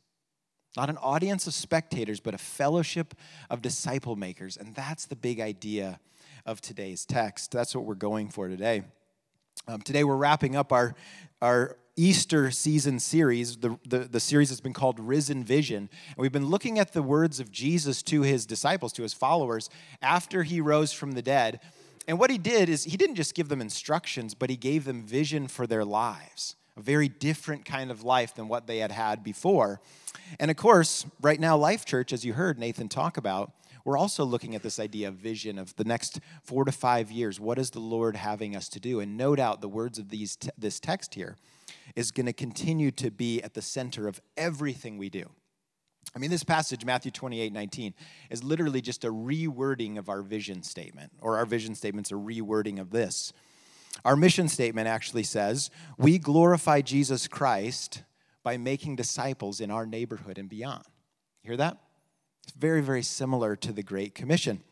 Not 0.77 0.91
an 0.91 0.99
audience 0.99 1.47
of 1.49 1.55
spectators, 1.55 2.21
but 2.21 2.35
a 2.35 2.39
fellowship 2.39 3.15
of 3.51 3.63
disciple 3.63 4.15
makers. 4.15 4.57
And 4.57 4.75
that's 4.77 5.07
the 5.07 5.17
big 5.17 5.41
idea 5.41 5.99
of 6.47 6.61
today's 6.61 7.05
text. 7.05 7.51
That's 7.51 7.75
what 7.75 7.85
we're 7.85 7.95
going 7.95 8.29
for 8.29 8.49
today. 8.49 8.83
Um, 9.67 9.81
today 9.83 10.05
we're 10.05 10.17
wrapping 10.17 10.55
up 10.55 10.73
our, 10.73 10.95
our 11.43 11.77
Easter 11.99 12.53
season 12.53 13.01
series, 13.01 13.57
the, 13.57 13.77
the, 13.85 13.99
the 13.99 14.21
series 14.21 14.51
has 14.51 14.61
been 14.61 14.73
called 14.73 15.01
Risen 15.01 15.43
Vision. 15.43 15.91
And 16.07 16.17
we've 16.17 16.33
been 16.33 16.47
looking 16.47 16.79
at 16.79 16.93
the 16.93 17.03
words 17.03 17.41
of 17.41 17.51
Jesus 17.51 18.03
to 18.05 18.23
his 18.23 18.47
disciples, 18.47 18.93
to 18.95 19.03
his 19.03 19.13
followers, 19.13 19.69
after 20.01 20.45
he 20.45 20.61
rose 20.61 20.93
from 20.93 21.13
the 21.13 21.23
dead. 21.23 21.59
And 22.07 22.17
what 22.17 22.31
he 22.31 22.39
did 22.39 22.69
is 22.69 22.85
he 22.85 22.97
didn't 22.97 23.17
just 23.17 23.35
give 23.35 23.49
them 23.49 23.61
instructions, 23.61 24.33
but 24.33 24.49
he 24.49 24.57
gave 24.57 24.85
them 24.85 25.03
vision 25.03 25.49
for 25.49 25.67
their 25.67 25.85
lives, 25.85 26.55
a 26.77 26.81
very 26.81 27.09
different 27.09 27.65
kind 27.65 27.91
of 27.91 28.05
life 28.05 28.33
than 28.33 28.47
what 28.47 28.69
they 28.69 28.79
had 28.79 28.93
had 28.93 29.25
before. 29.25 29.81
And 30.39 30.53
of 30.53 30.57
course, 30.57 31.05
right 31.21 31.41
now, 31.41 31.57
Life 31.57 31.85
Church, 31.85 32.13
as 32.13 32.25
you 32.25 32.35
heard 32.35 32.61
Nathan 32.61 32.89
talk 32.89 33.17
about, 33.17 33.51
we're 33.85 33.99
also 33.99 34.25
looking 34.25 34.55
at 34.55 34.63
this 34.63 34.79
idea 34.79 35.09
of 35.09 35.15
vision 35.15 35.59
of 35.59 35.75
the 35.75 35.85
next 35.85 36.21
four 36.45 36.65
to 36.65 36.73
five 36.73 37.11
years. 37.11 37.41
What 37.41 37.59
is 37.59 37.71
the 37.71 37.81
Lord 37.81 38.15
having 38.15 38.55
us 38.55 38.69
to 38.71 38.81
do? 38.81 39.01
And 39.01 39.17
no 39.17 39.35
doubt 39.35 39.63
the 39.63 39.69
words 39.69 39.99
of 39.99 40.11
these 40.11 40.37
te- 40.37 40.51
this 40.57 40.79
text 40.79 41.15
here 41.15 41.37
is 41.97 42.11
going 42.11 42.27
to 42.27 42.33
continue 42.33 42.91
to 42.93 43.11
be 43.11 43.43
at 43.43 43.55
the 43.55 43.63
center 43.63 44.09
of 44.09 44.21
everything 44.37 44.99
we 44.99 45.09
do. 45.09 45.31
I 46.15 46.19
mean, 46.19 46.31
this 46.31 46.45
passage, 46.45 46.85
Matthew 46.85 47.11
28 47.11 47.53
19, 47.53 47.95
is 48.31 48.43
literally 48.43 48.81
just 48.81 49.05
a 49.05 49.13
rewording 49.13 49.99
of 49.99 50.09
our 50.09 50.23
vision 50.23 50.63
statement, 50.63 51.13
or 51.21 51.37
our 51.37 51.47
vision 51.47 51.75
statement's 51.75 52.11
a 52.11 52.15
rewording 52.15 52.81
of 52.81 52.91
this. 52.91 53.33
Our 54.05 54.17
mission 54.17 54.49
statement 54.49 54.89
actually 54.89 55.25
says, 55.25 55.71
We 55.99 56.19
glorify 56.19 56.81
Jesus 56.81 57.29
Christ 57.29 58.05
by 58.43 58.57
making 58.57 58.97
disciples 58.97 59.61
in 59.61 59.71
our 59.71 59.87
neighborhood 59.87 60.39
and 60.39 60.49
beyond. 60.49 60.85
Hear 61.43 61.57
that? 61.57 61.79
It's 62.45 62.57
very, 62.57 62.81
very 62.81 63.03
similar 63.03 63.57
to 63.57 63.73
the 63.73 63.83
Great 63.83 64.15
Commission. 64.15 64.63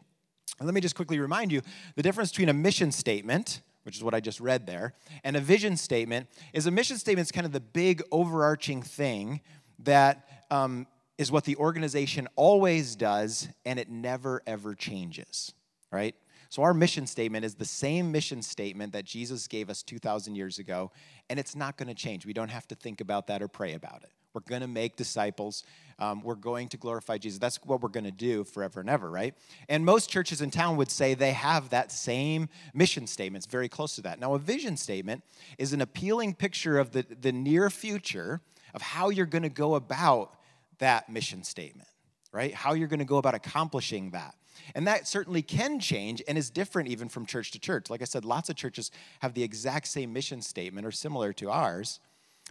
And 0.59 0.67
let 0.67 0.75
me 0.75 0.81
just 0.81 0.95
quickly 0.95 1.19
remind 1.19 1.53
you 1.53 1.61
the 1.95 2.03
difference 2.03 2.31
between 2.31 2.49
a 2.49 2.55
mission 2.55 2.91
statement, 2.91 3.61
which 3.87 3.97
is 3.97 4.03
what 4.03 4.15
I 4.15 4.21
just 4.21 4.41
read 4.41 4.67
there, 4.67 4.95
and 5.23 5.37
a 5.37 5.41
vision 5.41 5.77
statement 5.77 6.29
is 6.53 6.67
a 6.67 6.73
mission 6.73 6.99
statement 6.99 7.27
is 7.27 7.33
kind 7.33 7.47
of 7.47 7.53
the 7.53 7.61
big 7.61 8.03
overarching 8.11 8.83
thing 8.83 9.41
that 9.79 10.29
um, 10.51 10.89
is 11.17 11.31
what 11.31 11.45
the 11.45 11.57
organization 11.57 12.27
always 12.35 12.97
does 12.97 13.49
and 13.65 13.79
it 13.79 13.89
never 13.89 14.43
ever 14.47 14.75
changes, 14.75 15.55
right? 15.93 16.17
So, 16.49 16.63
our 16.63 16.75
mission 16.75 17.07
statement 17.07 17.45
is 17.45 17.55
the 17.55 17.65
same 17.65 18.11
mission 18.11 18.43
statement 18.43 18.93
that 18.93 19.05
Jesus 19.05 19.47
gave 19.47 19.71
us 19.71 19.83
2,000 19.83 20.35
years 20.35 20.59
ago, 20.59 20.91
and 21.31 21.39
it's 21.39 21.55
not 21.55 21.77
going 21.77 21.89
to 21.89 21.95
change. 21.95 22.27
We 22.27 22.33
don't 22.33 22.51
have 22.51 22.67
to 22.69 22.75
think 22.75 23.01
about 23.01 23.29
that 23.29 23.41
or 23.43 23.49
pray 23.49 23.75
about 23.75 24.03
it. 24.03 24.11
We're 24.37 24.43
going 24.47 24.61
to 24.61 24.69
make 24.69 24.97
disciples. 24.97 25.65
Um, 25.99 26.21
we're 26.23 26.35
going 26.35 26.69
to 26.69 26.77
glorify 26.77 27.17
Jesus. 27.17 27.39
That's 27.39 27.57
what 27.65 27.81
we're 27.81 27.89
going 27.89 28.05
to 28.05 28.11
do 28.11 28.45
forever 28.45 28.81
and 28.81 28.91
ever, 28.91 29.11
right? 29.11 29.35
And 29.71 29.83
most 29.83 30.11
churches 30.11 30.43
in 30.43 30.51
town 30.51 30.77
would 30.77 30.91
say 30.91 31.15
they 31.15 31.33
have 31.33 31.71
that 31.71 31.91
same 31.91 32.51
mission 32.75 33.07
statement. 33.07 33.45
It's 33.45 33.51
very 33.51 33.71
close 33.71 33.95
to 33.95 34.03
that. 34.03 34.21
Now, 34.21 34.35
a 34.35 34.39
vision 34.39 34.77
statement 34.77 35.25
is 35.57 35.73
an 35.73 35.81
appealing 35.81 36.35
picture 36.35 36.79
of 36.79 36.91
the, 36.91 37.07
the 37.19 37.33
near 37.33 37.71
future 37.71 38.43
of 38.75 38.83
how 38.83 39.09
you're 39.09 39.25
going 39.25 39.43
to 39.43 39.49
go 39.49 39.75
about 39.75 40.35
that 40.81 41.09
mission 41.09 41.43
statement, 41.43 41.89
right? 42.31 42.53
How 42.53 42.75
you're 42.75 42.89
going 42.89 42.99
to 42.99 43.07
go 43.07 43.17
about 43.17 43.35
accomplishing 43.35 44.11
that. 44.11 44.35
And 44.75 44.87
that 44.87 45.09
certainly 45.09 45.41
can 45.41 45.81
change 45.81 46.23
and 46.29 46.37
is 46.37 46.51
different 46.51 46.91
even 46.91 47.09
from 47.09 47.25
church 47.25 47.53
to 47.53 47.59
church. 47.59 47.89
Like 47.89 48.03
I 48.03 48.05
said, 48.05 48.27
lots 48.27 48.51
of 48.51 48.57
churches 48.57 48.91
have 49.21 49.33
the 49.33 49.43
exact 49.43 49.87
same 49.87 50.13
mission 50.13 50.43
statement 50.43 50.87
or 50.87 50.93
similar 50.93 51.33
to 51.33 51.51
ours 51.51 52.01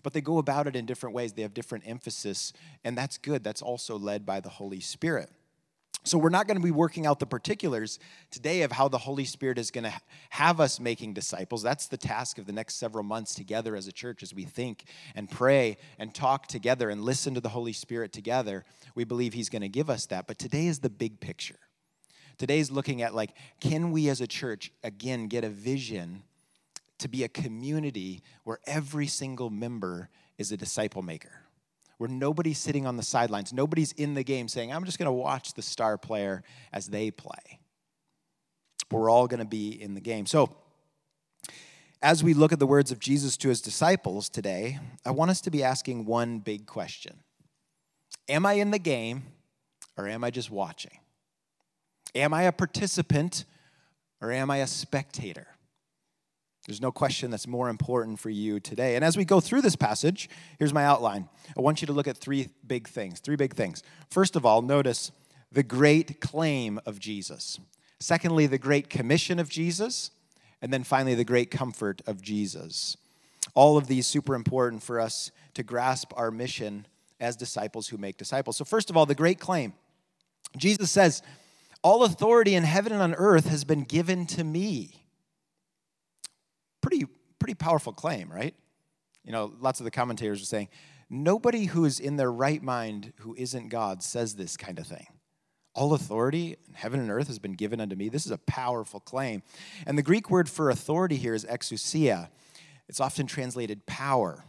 but 0.04 0.14
they 0.14 0.22
go 0.22 0.38
about 0.38 0.68
it 0.68 0.76
in 0.76 0.86
different 0.86 1.16
ways. 1.16 1.34
They 1.34 1.42
have 1.42 1.54
different 1.54 1.88
emphasis, 1.88 2.54
and 2.84 2.98
that's 2.98 3.18
good. 3.18 3.44
That's 3.44 3.62
also 3.62 3.98
led 3.98 4.26
by 4.26 4.40
the 4.40 4.50
Holy 4.50 4.80
Spirit. 4.80 5.30
So, 6.04 6.20
we're 6.20 6.30
not 6.30 6.46
going 6.46 6.58
to 6.58 6.64
be 6.64 6.70
working 6.70 7.08
out 7.08 7.20
the 7.20 7.26
particulars 7.26 7.98
today 8.30 8.62
of 8.62 8.72
how 8.72 8.88
the 8.88 9.00
Holy 9.00 9.26
Spirit 9.26 9.58
is 9.58 9.72
going 9.72 9.86
to 9.86 9.94
have 10.30 10.60
us 10.60 10.80
making 10.80 11.16
disciples. 11.16 11.64
That's 11.64 11.88
the 11.88 11.98
task 11.98 12.38
of 12.38 12.46
the 12.46 12.54
next 12.54 12.76
several 12.76 13.04
months 13.04 13.34
together 13.34 13.76
as 13.76 13.88
a 13.88 13.92
church 13.92 14.22
as 14.22 14.32
we 14.32 14.44
think 14.44 14.84
and 15.16 15.32
pray 15.32 15.78
and 15.98 16.14
talk 16.14 16.46
together 16.46 16.92
and 16.92 17.02
listen 17.02 17.34
to 17.34 17.42
the 17.42 17.50
Holy 17.50 17.74
Spirit 17.74 18.14
together. 18.14 18.66
We 18.94 19.04
believe 19.04 19.34
He's 19.34 19.50
going 19.50 19.64
to 19.64 19.70
give 19.70 19.90
us 19.90 20.06
that. 20.08 20.28
But 20.28 20.38
today 20.38 20.68
is 20.68 20.78
the 20.78 20.92
big 20.92 21.20
picture. 21.20 21.58
Today's 22.38 22.70
looking 22.70 23.02
at, 23.02 23.16
like, 23.16 23.32
can 23.60 23.92
we 23.92 24.08
as 24.10 24.22
a 24.22 24.28
church, 24.28 24.72
again, 24.84 25.28
get 25.28 25.44
a 25.44 25.50
vision 25.50 26.22
to 27.00 27.08
be 27.08 27.24
a 27.24 27.28
community 27.28 28.22
where 28.44 28.60
every 28.66 29.08
single 29.08 29.50
member 29.50 30.10
is 30.38 30.52
a 30.52 30.58
disciple 30.58 31.02
maker, 31.02 31.42
where 31.98 32.10
nobody's 32.10 32.58
sitting 32.58 32.86
on 32.86 32.98
the 32.98 33.04
sidelines, 33.04 33.54
nobody's 33.54 33.92
in 33.94 34.14
the 34.14 34.24
game 34.24 34.48
saying, 34.48 34.72
I'm 34.72 34.86
just 34.86 34.98
going 34.98 35.08
to 35.08 35.12
watch 35.12 35.54
the 35.54 35.62
star 35.62 35.98
player 35.98 36.44
as 36.72 36.88
they 36.88 37.12
play. 37.12 37.60
We're 38.92 39.10
all 39.10 39.28
going 39.28 39.40
to 39.40 39.46
be 39.46 39.70
in 39.70 39.94
the 39.94 40.02
game. 40.02 40.26
So, 40.26 40.56
as 42.02 42.24
we 42.24 42.34
look 42.34 42.52
at 42.52 42.60
the 42.60 42.68
words 42.68 42.92
of 42.92 43.00
Jesus 43.00 43.36
to 43.38 43.50
his 43.50 43.62
disciples 43.62 44.30
today, 44.30 44.80
I 45.06 45.12
want 45.12 45.32
us 45.32 45.42
to 45.42 45.52
be 45.52 45.64
asking 45.64 46.06
one 46.06 46.40
big 46.40 46.68
question 46.68 47.20
Am 48.30 48.46
I 48.46 48.54
in 48.54 48.72
the 48.72 48.80
game 48.80 49.24
or 49.98 50.08
am 50.08 50.24
I 50.24 50.30
just 50.30 50.52
watching? 50.52 51.00
Am 52.14 52.34
I 52.34 52.44
a 52.44 52.52
participant 52.52 53.46
or 54.22 54.32
am 54.32 54.50
I 54.52 54.58
a 54.58 54.68
spectator? 54.68 55.48
There's 56.66 56.82
no 56.82 56.92
question 56.92 57.30
that's 57.30 57.48
more 57.48 57.70
important 57.70 58.20
for 58.20 58.32
you 58.32 58.60
today. 58.60 58.96
And 58.96 59.06
as 59.06 59.16
we 59.16 59.24
go 59.24 59.40
through 59.40 59.62
this 59.62 59.76
passage, 59.76 60.30
here's 60.58 60.74
my 60.74 60.84
outline. 60.84 61.30
I 61.56 61.62
want 61.62 61.82
you 61.82 61.88
to 61.88 61.94
look 61.94 62.08
at 62.08 62.18
three 62.18 62.50
big 62.66 62.88
things. 62.88 63.20
Three 63.20 63.36
big 63.36 63.54
things. 63.54 63.84
First 64.10 64.36
of 64.36 64.46
all, 64.46 64.64
notice 64.64 65.12
the 65.52 65.64
great 65.64 66.20
claim 66.20 66.80
of 66.86 67.00
Jesus. 67.00 67.60
Secondly, 68.00 68.48
the 68.48 68.58
great 68.58 68.90
commission 68.90 69.40
of 69.40 69.48
Jesus. 69.48 70.10
And 70.62 70.74
then 70.74 70.84
finally, 70.84 71.14
the 71.14 71.24
great 71.24 71.52
comfort 71.52 72.02
of 72.08 72.22
Jesus. 72.22 72.98
All 73.54 73.78
of 73.78 73.86
these 73.86 74.08
super 74.08 74.34
important 74.34 74.82
for 74.82 75.00
us 75.00 75.32
to 75.54 75.62
grasp 75.62 76.12
our 76.16 76.32
mission 76.32 76.88
as 77.20 77.36
disciples 77.36 77.88
who 77.88 77.98
make 77.98 78.18
disciples. 78.18 78.58
So, 78.58 78.66
first 78.66 78.90
of 78.90 78.98
all, 78.98 79.06
the 79.06 79.16
great 79.16 79.40
claim. 79.40 79.74
Jesus 80.58 80.90
says, 80.90 81.22
All 81.84 82.04
authority 82.04 82.56
in 82.56 82.64
heaven 82.64 82.92
and 82.92 83.02
on 83.02 83.14
earth 83.14 83.48
has 83.48 83.64
been 83.64 83.84
given 83.84 84.26
to 84.28 84.44
me. 84.44 85.05
Pretty, 87.46 87.54
powerful 87.54 87.94
claim, 87.94 88.32
right? 88.32 88.56
You 89.24 89.32
know, 89.32 89.54
lots 89.60 89.80
of 89.80 89.84
the 89.84 89.92
commentators 89.92 90.42
are 90.42 90.46
saying, 90.46 90.68
nobody 91.12 91.66
who 91.66 91.86
is 91.86 92.00
in 92.00 92.16
their 92.16 92.32
right 92.32 92.64
mind 92.64 93.14
who 93.18 93.36
isn't 93.38 93.70
God 93.70 94.02
says 94.02 94.34
this 94.34 94.58
kind 94.58 94.80
of 94.80 94.88
thing. 94.88 95.06
All 95.76 95.94
authority 95.94 96.58
in 96.68 96.74
heaven 96.74 97.00
and 97.00 97.12
earth 97.12 97.28
has 97.28 97.38
been 97.38 97.54
given 97.54 97.80
unto 97.80 97.96
me. 97.96 98.10
This 98.10 98.26
is 98.26 98.32
a 98.32 98.40
powerful 98.40 99.00
claim. 99.00 99.44
And 99.86 99.96
the 99.96 100.02
Greek 100.02 100.32
word 100.32 100.50
for 100.50 100.72
authority 100.72 101.18
here 101.18 101.36
is 101.36 101.46
exousia. 101.46 102.30
It's 102.90 103.00
often 103.00 103.28
translated 103.28 103.86
power. 103.86 104.44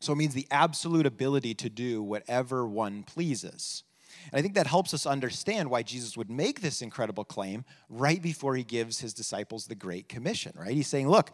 So 0.00 0.14
it 0.14 0.16
means 0.16 0.32
the 0.32 0.48
absolute 0.50 1.04
ability 1.04 1.52
to 1.56 1.68
do 1.68 2.02
whatever 2.02 2.66
one 2.66 3.02
pleases. 3.02 3.84
And 4.32 4.38
I 4.38 4.40
think 4.40 4.54
that 4.54 4.66
helps 4.66 4.94
us 4.94 5.04
understand 5.04 5.68
why 5.68 5.82
Jesus 5.82 6.16
would 6.16 6.30
make 6.30 6.62
this 6.62 6.80
incredible 6.80 7.24
claim 7.24 7.66
right 7.90 8.22
before 8.22 8.56
he 8.56 8.64
gives 8.64 9.00
his 9.00 9.12
disciples 9.12 9.66
the 9.66 9.74
Great 9.74 10.08
Commission, 10.08 10.54
right? 10.56 10.72
He's 10.72 10.88
saying, 10.88 11.10
Look, 11.10 11.32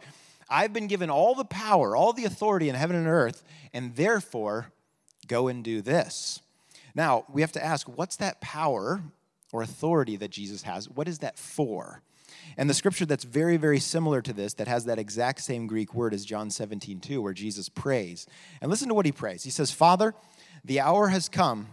I've 0.51 0.73
been 0.73 0.87
given 0.87 1.09
all 1.09 1.33
the 1.33 1.45
power, 1.45 1.95
all 1.95 2.11
the 2.11 2.25
authority 2.25 2.67
in 2.67 2.75
heaven 2.75 2.97
and 2.97 3.07
earth, 3.07 3.41
and 3.73 3.95
therefore 3.95 4.71
go 5.27 5.47
and 5.47 5.63
do 5.63 5.81
this. 5.81 6.41
Now, 6.93 7.23
we 7.31 7.39
have 7.41 7.53
to 7.53 7.63
ask 7.63 7.87
what's 7.87 8.17
that 8.17 8.41
power 8.41 9.01
or 9.53 9.61
authority 9.61 10.17
that 10.17 10.29
Jesus 10.29 10.63
has? 10.63 10.89
What 10.89 11.07
is 11.07 11.19
that 11.19 11.39
for? 11.39 12.01
And 12.57 12.69
the 12.69 12.73
scripture 12.73 13.05
that's 13.05 13.23
very, 13.23 13.55
very 13.55 13.79
similar 13.79 14.21
to 14.21 14.33
this, 14.33 14.53
that 14.55 14.67
has 14.67 14.85
that 14.85 14.99
exact 14.99 15.41
same 15.41 15.67
Greek 15.67 15.93
word 15.93 16.13
as 16.13 16.25
John 16.25 16.49
17, 16.49 16.99
2, 16.99 17.21
where 17.21 17.33
Jesus 17.33 17.69
prays. 17.69 18.27
And 18.61 18.69
listen 18.69 18.89
to 18.89 18.93
what 18.93 19.05
he 19.05 19.11
prays. 19.13 19.43
He 19.43 19.49
says, 19.49 19.71
Father, 19.71 20.13
the 20.65 20.81
hour 20.81 21.07
has 21.07 21.29
come. 21.29 21.67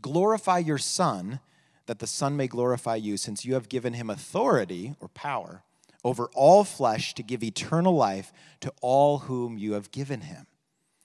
Glorify 0.00 0.58
your 0.58 0.78
Son, 0.78 1.40
that 1.84 1.98
the 1.98 2.06
Son 2.06 2.36
may 2.36 2.46
glorify 2.46 2.96
you, 2.96 3.18
since 3.18 3.44
you 3.44 3.54
have 3.54 3.68
given 3.68 3.92
him 3.92 4.08
authority 4.08 4.94
or 5.00 5.08
power 5.08 5.62
over 6.04 6.30
all 6.34 6.64
flesh 6.64 7.14
to 7.14 7.22
give 7.22 7.42
eternal 7.42 7.94
life 7.94 8.32
to 8.60 8.72
all 8.80 9.18
whom 9.18 9.58
you 9.58 9.72
have 9.74 9.90
given 9.90 10.22
him. 10.22 10.46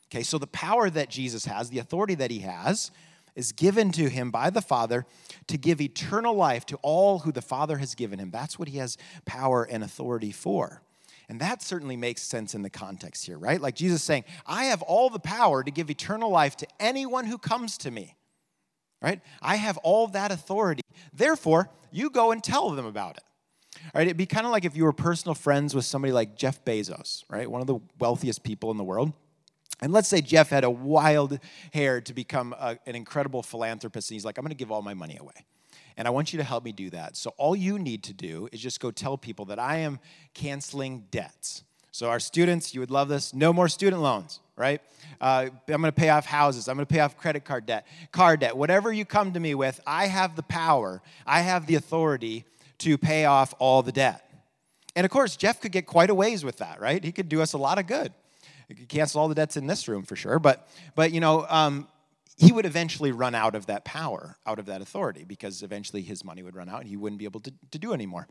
Okay, 0.07 0.23
so 0.23 0.37
the 0.37 0.47
power 0.47 0.89
that 0.89 1.09
Jesus 1.09 1.45
has, 1.45 1.69
the 1.69 1.79
authority 1.79 2.15
that 2.15 2.31
he 2.31 2.39
has, 2.39 2.91
is 3.35 3.51
given 3.51 3.91
to 3.91 4.09
him 4.09 4.31
by 4.31 4.49
the 4.49 4.61
Father 4.61 5.05
to 5.47 5.57
give 5.57 5.81
eternal 5.81 6.33
life 6.33 6.65
to 6.67 6.77
all 6.77 7.19
who 7.19 7.31
the 7.31 7.41
Father 7.41 7.77
has 7.77 7.95
given 7.95 8.19
him. 8.19 8.31
That's 8.31 8.57
what 8.57 8.69
he 8.69 8.77
has 8.77 8.97
power 9.25 9.63
and 9.63 9.83
authority 9.83 10.31
for. 10.31 10.81
And 11.27 11.41
that 11.41 11.61
certainly 11.61 11.97
makes 11.97 12.21
sense 12.21 12.53
in 12.55 12.61
the 12.61 12.69
context 12.69 13.25
here, 13.25 13.37
right? 13.37 13.59
Like 13.59 13.75
Jesus 13.75 14.03
saying, 14.03 14.25
I 14.45 14.65
have 14.65 14.81
all 14.83 15.09
the 15.09 15.19
power 15.19 15.63
to 15.63 15.71
give 15.71 15.89
eternal 15.89 16.29
life 16.29 16.55
to 16.57 16.67
anyone 16.79 17.25
who 17.25 17.37
comes 17.37 17.77
to 17.79 17.91
me, 17.91 18.15
right? 19.01 19.19
I 19.41 19.55
have 19.55 19.77
all 19.79 20.07
that 20.07 20.31
authority. 20.31 20.83
Therefore, 21.11 21.69
you 21.91 22.09
go 22.09 22.31
and 22.31 22.43
tell 22.43 22.69
them 22.69 22.85
about 22.85 23.17
it. 23.17 23.23
Right, 23.93 24.07
it'd 24.07 24.17
be 24.17 24.25
kind 24.25 24.45
of 24.45 24.51
like 24.51 24.65
if 24.65 24.75
you 24.75 24.83
were 24.83 24.93
personal 24.93 25.35
friends 25.35 25.75
with 25.75 25.85
somebody 25.85 26.11
like 26.11 26.35
Jeff 26.35 26.63
Bezos, 26.65 27.23
right? 27.29 27.49
One 27.49 27.61
of 27.61 27.67
the 27.67 27.79
wealthiest 27.99 28.43
people 28.43 28.71
in 28.71 28.77
the 28.77 28.83
world. 28.83 29.13
And 29.81 29.91
let's 29.91 30.07
say 30.07 30.21
Jeff 30.21 30.49
had 30.49 30.63
a 30.63 30.69
wild 30.69 31.39
hair 31.73 32.01
to 32.01 32.13
become 32.13 32.53
a, 32.57 32.77
an 32.85 32.95
incredible 32.95 33.43
philanthropist, 33.43 34.09
and 34.09 34.15
he's 34.15 34.25
like, 34.25 34.37
I'm 34.37 34.43
going 34.43 34.49
to 34.49 34.55
give 34.55 34.71
all 34.71 34.81
my 34.81 34.93
money 34.93 35.17
away. 35.17 35.45
And 35.97 36.07
I 36.07 36.11
want 36.11 36.33
you 36.33 36.37
to 36.37 36.43
help 36.43 36.63
me 36.63 36.71
do 36.71 36.89
that. 36.89 37.15
So 37.15 37.33
all 37.37 37.55
you 37.55 37.79
need 37.79 38.03
to 38.03 38.13
do 38.13 38.49
is 38.51 38.59
just 38.59 38.79
go 38.79 38.91
tell 38.91 39.17
people 39.17 39.45
that 39.45 39.59
I 39.59 39.77
am 39.77 39.99
canceling 40.33 41.05
debts. 41.11 41.63
So 41.91 42.09
our 42.09 42.19
students, 42.19 42.73
you 42.73 42.81
would 42.81 42.91
love 42.91 43.07
this. 43.07 43.33
No 43.33 43.53
more 43.53 43.69
student 43.69 44.01
loans, 44.01 44.41
right? 44.57 44.81
Uh, 45.21 45.47
I'm 45.69 45.81
going 45.81 45.83
to 45.83 45.93
pay 45.93 46.09
off 46.09 46.25
houses. 46.25 46.67
I'm 46.67 46.75
going 46.75 46.85
to 46.85 46.93
pay 46.93 46.99
off 46.99 47.17
credit 47.17 47.45
card 47.45 47.65
debt, 47.65 47.87
car 48.11 48.35
debt. 48.35 48.57
Whatever 48.57 48.91
you 48.91 49.05
come 49.05 49.31
to 49.31 49.39
me 49.39 49.55
with, 49.55 49.79
I 49.87 50.07
have 50.07 50.35
the 50.35 50.43
power. 50.43 51.01
I 51.25 51.39
have 51.41 51.67
the 51.67 51.75
authority 51.75 52.43
to 52.79 52.97
pay 52.97 53.25
off 53.25 53.53
all 53.59 53.83
the 53.83 53.91
debt. 53.91 54.21
And 54.95 55.05
of 55.05 55.11
course, 55.11 55.35
Jeff 55.35 55.59
could 55.61 55.71
get 55.71 55.85
quite 55.85 56.09
a 56.09 56.15
ways 56.15 56.45
with 56.45 56.57
that, 56.57 56.79
right? 56.79 57.03
He 57.03 57.11
could 57.11 57.29
do 57.29 57.41
us 57.41 57.53
a 57.53 57.57
lot 57.57 57.77
of 57.77 57.87
good 57.87 58.13
He 58.67 58.73
could 58.75 58.89
cancel 58.89 59.21
all 59.21 59.27
the 59.27 59.35
debts 59.35 59.57
in 59.57 59.67
this 59.67 59.87
room 59.87 60.03
for 60.03 60.15
sure. 60.15 60.39
But, 60.39 60.67
but 60.95 61.11
you 61.11 61.19
know, 61.19 61.45
um, 61.49 61.87
he 62.37 62.51
would 62.51 62.65
eventually 62.65 63.11
run 63.11 63.35
out 63.35 63.55
of 63.55 63.65
that 63.67 63.85
power, 63.85 64.37
out 64.45 64.59
of 64.59 64.65
that 64.65 64.81
authority, 64.81 65.23
because 65.23 65.63
eventually 65.63 66.01
his 66.01 66.23
money 66.23 66.43
would 66.43 66.55
run 66.55 66.69
out 66.69 66.81
and 66.81 66.89
he 66.89 66.97
wouldn't 66.97 67.19
be 67.19 67.25
able 67.25 67.39
to, 67.41 67.53
to 67.71 67.79
do 67.79 67.93
anymore. 67.93 68.27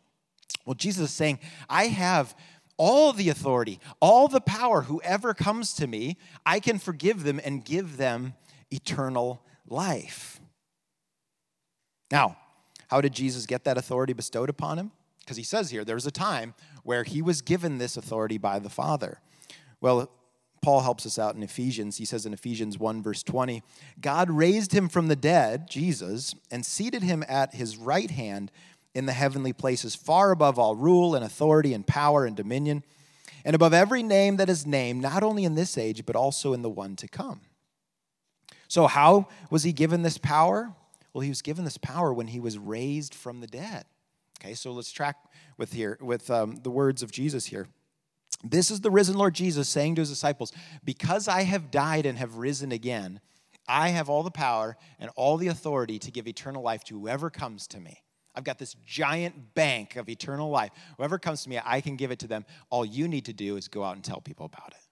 Well, 0.66 0.74
Jesus 0.74 1.10
is 1.10 1.14
saying, 1.14 1.38
I 1.68 1.86
have 1.86 2.34
all 2.76 3.12
the 3.12 3.28
authority, 3.28 3.78
all 4.00 4.28
the 4.28 4.40
power. 4.40 4.82
Whoever 4.82 5.32
comes 5.34 5.74
to 5.74 5.86
me, 5.86 6.18
I 6.44 6.60
can 6.60 6.78
forgive 6.78 7.22
them 7.22 7.40
and 7.44 7.64
give 7.64 7.96
them 7.96 8.34
eternal 8.70 9.44
life. 9.66 10.40
Now, 12.10 12.36
how 12.88 13.00
did 13.00 13.12
Jesus 13.12 13.46
get 13.46 13.64
that 13.64 13.78
authority 13.78 14.12
bestowed 14.12 14.50
upon 14.50 14.78
him? 14.78 14.92
Because 15.20 15.36
he 15.36 15.42
says 15.42 15.70
here, 15.70 15.84
there 15.84 15.94
was 15.94 16.06
a 16.06 16.10
time 16.10 16.54
where 16.82 17.04
he 17.04 17.22
was 17.22 17.40
given 17.40 17.78
this 17.78 17.96
authority 17.96 18.38
by 18.38 18.58
the 18.58 18.68
Father. 18.68 19.20
Well, 19.80 20.10
Paul 20.62 20.80
helps 20.80 21.04
us 21.04 21.18
out 21.18 21.34
in 21.34 21.42
Ephesians. 21.42 21.98
He 21.98 22.04
says 22.04 22.24
in 22.24 22.32
Ephesians 22.32 22.78
1, 22.78 23.02
verse 23.02 23.22
20, 23.22 23.62
God 24.00 24.30
raised 24.30 24.72
him 24.72 24.88
from 24.88 25.08
the 25.08 25.16
dead, 25.16 25.68
Jesus, 25.68 26.34
and 26.50 26.64
seated 26.64 27.02
him 27.02 27.24
at 27.28 27.54
his 27.54 27.76
right 27.76 28.10
hand 28.10 28.50
in 28.94 29.06
the 29.06 29.12
heavenly 29.12 29.52
places, 29.52 29.94
far 29.94 30.30
above 30.30 30.58
all 30.58 30.76
rule 30.76 31.14
and 31.14 31.24
authority 31.24 31.74
and 31.74 31.86
power 31.86 32.24
and 32.24 32.36
dominion, 32.36 32.82
and 33.44 33.54
above 33.54 33.74
every 33.74 34.02
name 34.02 34.36
that 34.36 34.48
is 34.48 34.66
named, 34.66 35.02
not 35.02 35.22
only 35.22 35.44
in 35.44 35.54
this 35.54 35.76
age, 35.76 36.06
but 36.06 36.16
also 36.16 36.52
in 36.52 36.62
the 36.62 36.70
one 36.70 36.96
to 36.96 37.08
come. 37.08 37.40
So, 38.68 38.86
how 38.86 39.28
was 39.50 39.64
he 39.64 39.72
given 39.72 40.02
this 40.02 40.16
power? 40.16 40.72
Well, 41.14 41.22
he 41.22 41.28
was 41.28 41.42
given 41.42 41.64
this 41.64 41.78
power 41.78 42.12
when 42.12 42.26
he 42.26 42.40
was 42.40 42.58
raised 42.58 43.14
from 43.14 43.40
the 43.40 43.46
dead. 43.46 43.84
Okay, 44.40 44.54
so 44.54 44.72
let's 44.72 44.92
track 44.92 45.16
with 45.56 45.72
here 45.72 45.96
with 46.00 46.28
um, 46.28 46.56
the 46.56 46.70
words 46.70 47.02
of 47.02 47.12
Jesus 47.12 47.46
here. 47.46 47.68
This 48.42 48.70
is 48.70 48.80
the 48.80 48.90
risen 48.90 49.16
Lord 49.16 49.32
Jesus 49.32 49.68
saying 49.68 49.94
to 49.94 50.02
his 50.02 50.10
disciples, 50.10 50.52
Because 50.84 51.28
I 51.28 51.42
have 51.42 51.70
died 51.70 52.04
and 52.04 52.18
have 52.18 52.36
risen 52.36 52.72
again, 52.72 53.20
I 53.66 53.90
have 53.90 54.10
all 54.10 54.22
the 54.22 54.30
power 54.30 54.76
and 54.98 55.10
all 55.16 55.36
the 55.36 55.48
authority 55.48 55.98
to 56.00 56.10
give 56.10 56.26
eternal 56.26 56.62
life 56.62 56.84
to 56.84 56.98
whoever 56.98 57.30
comes 57.30 57.66
to 57.68 57.80
me. 57.80 58.02
I've 58.34 58.44
got 58.44 58.58
this 58.58 58.74
giant 58.84 59.54
bank 59.54 59.96
of 59.96 60.08
eternal 60.08 60.50
life. 60.50 60.72
Whoever 60.98 61.18
comes 61.18 61.44
to 61.44 61.48
me, 61.48 61.60
I 61.64 61.80
can 61.80 61.96
give 61.96 62.10
it 62.10 62.18
to 62.18 62.26
them. 62.26 62.44
All 62.68 62.84
you 62.84 63.06
need 63.06 63.26
to 63.26 63.32
do 63.32 63.56
is 63.56 63.68
go 63.68 63.84
out 63.84 63.94
and 63.94 64.04
tell 64.04 64.20
people 64.20 64.44
about 64.46 64.72
it. 64.72 64.82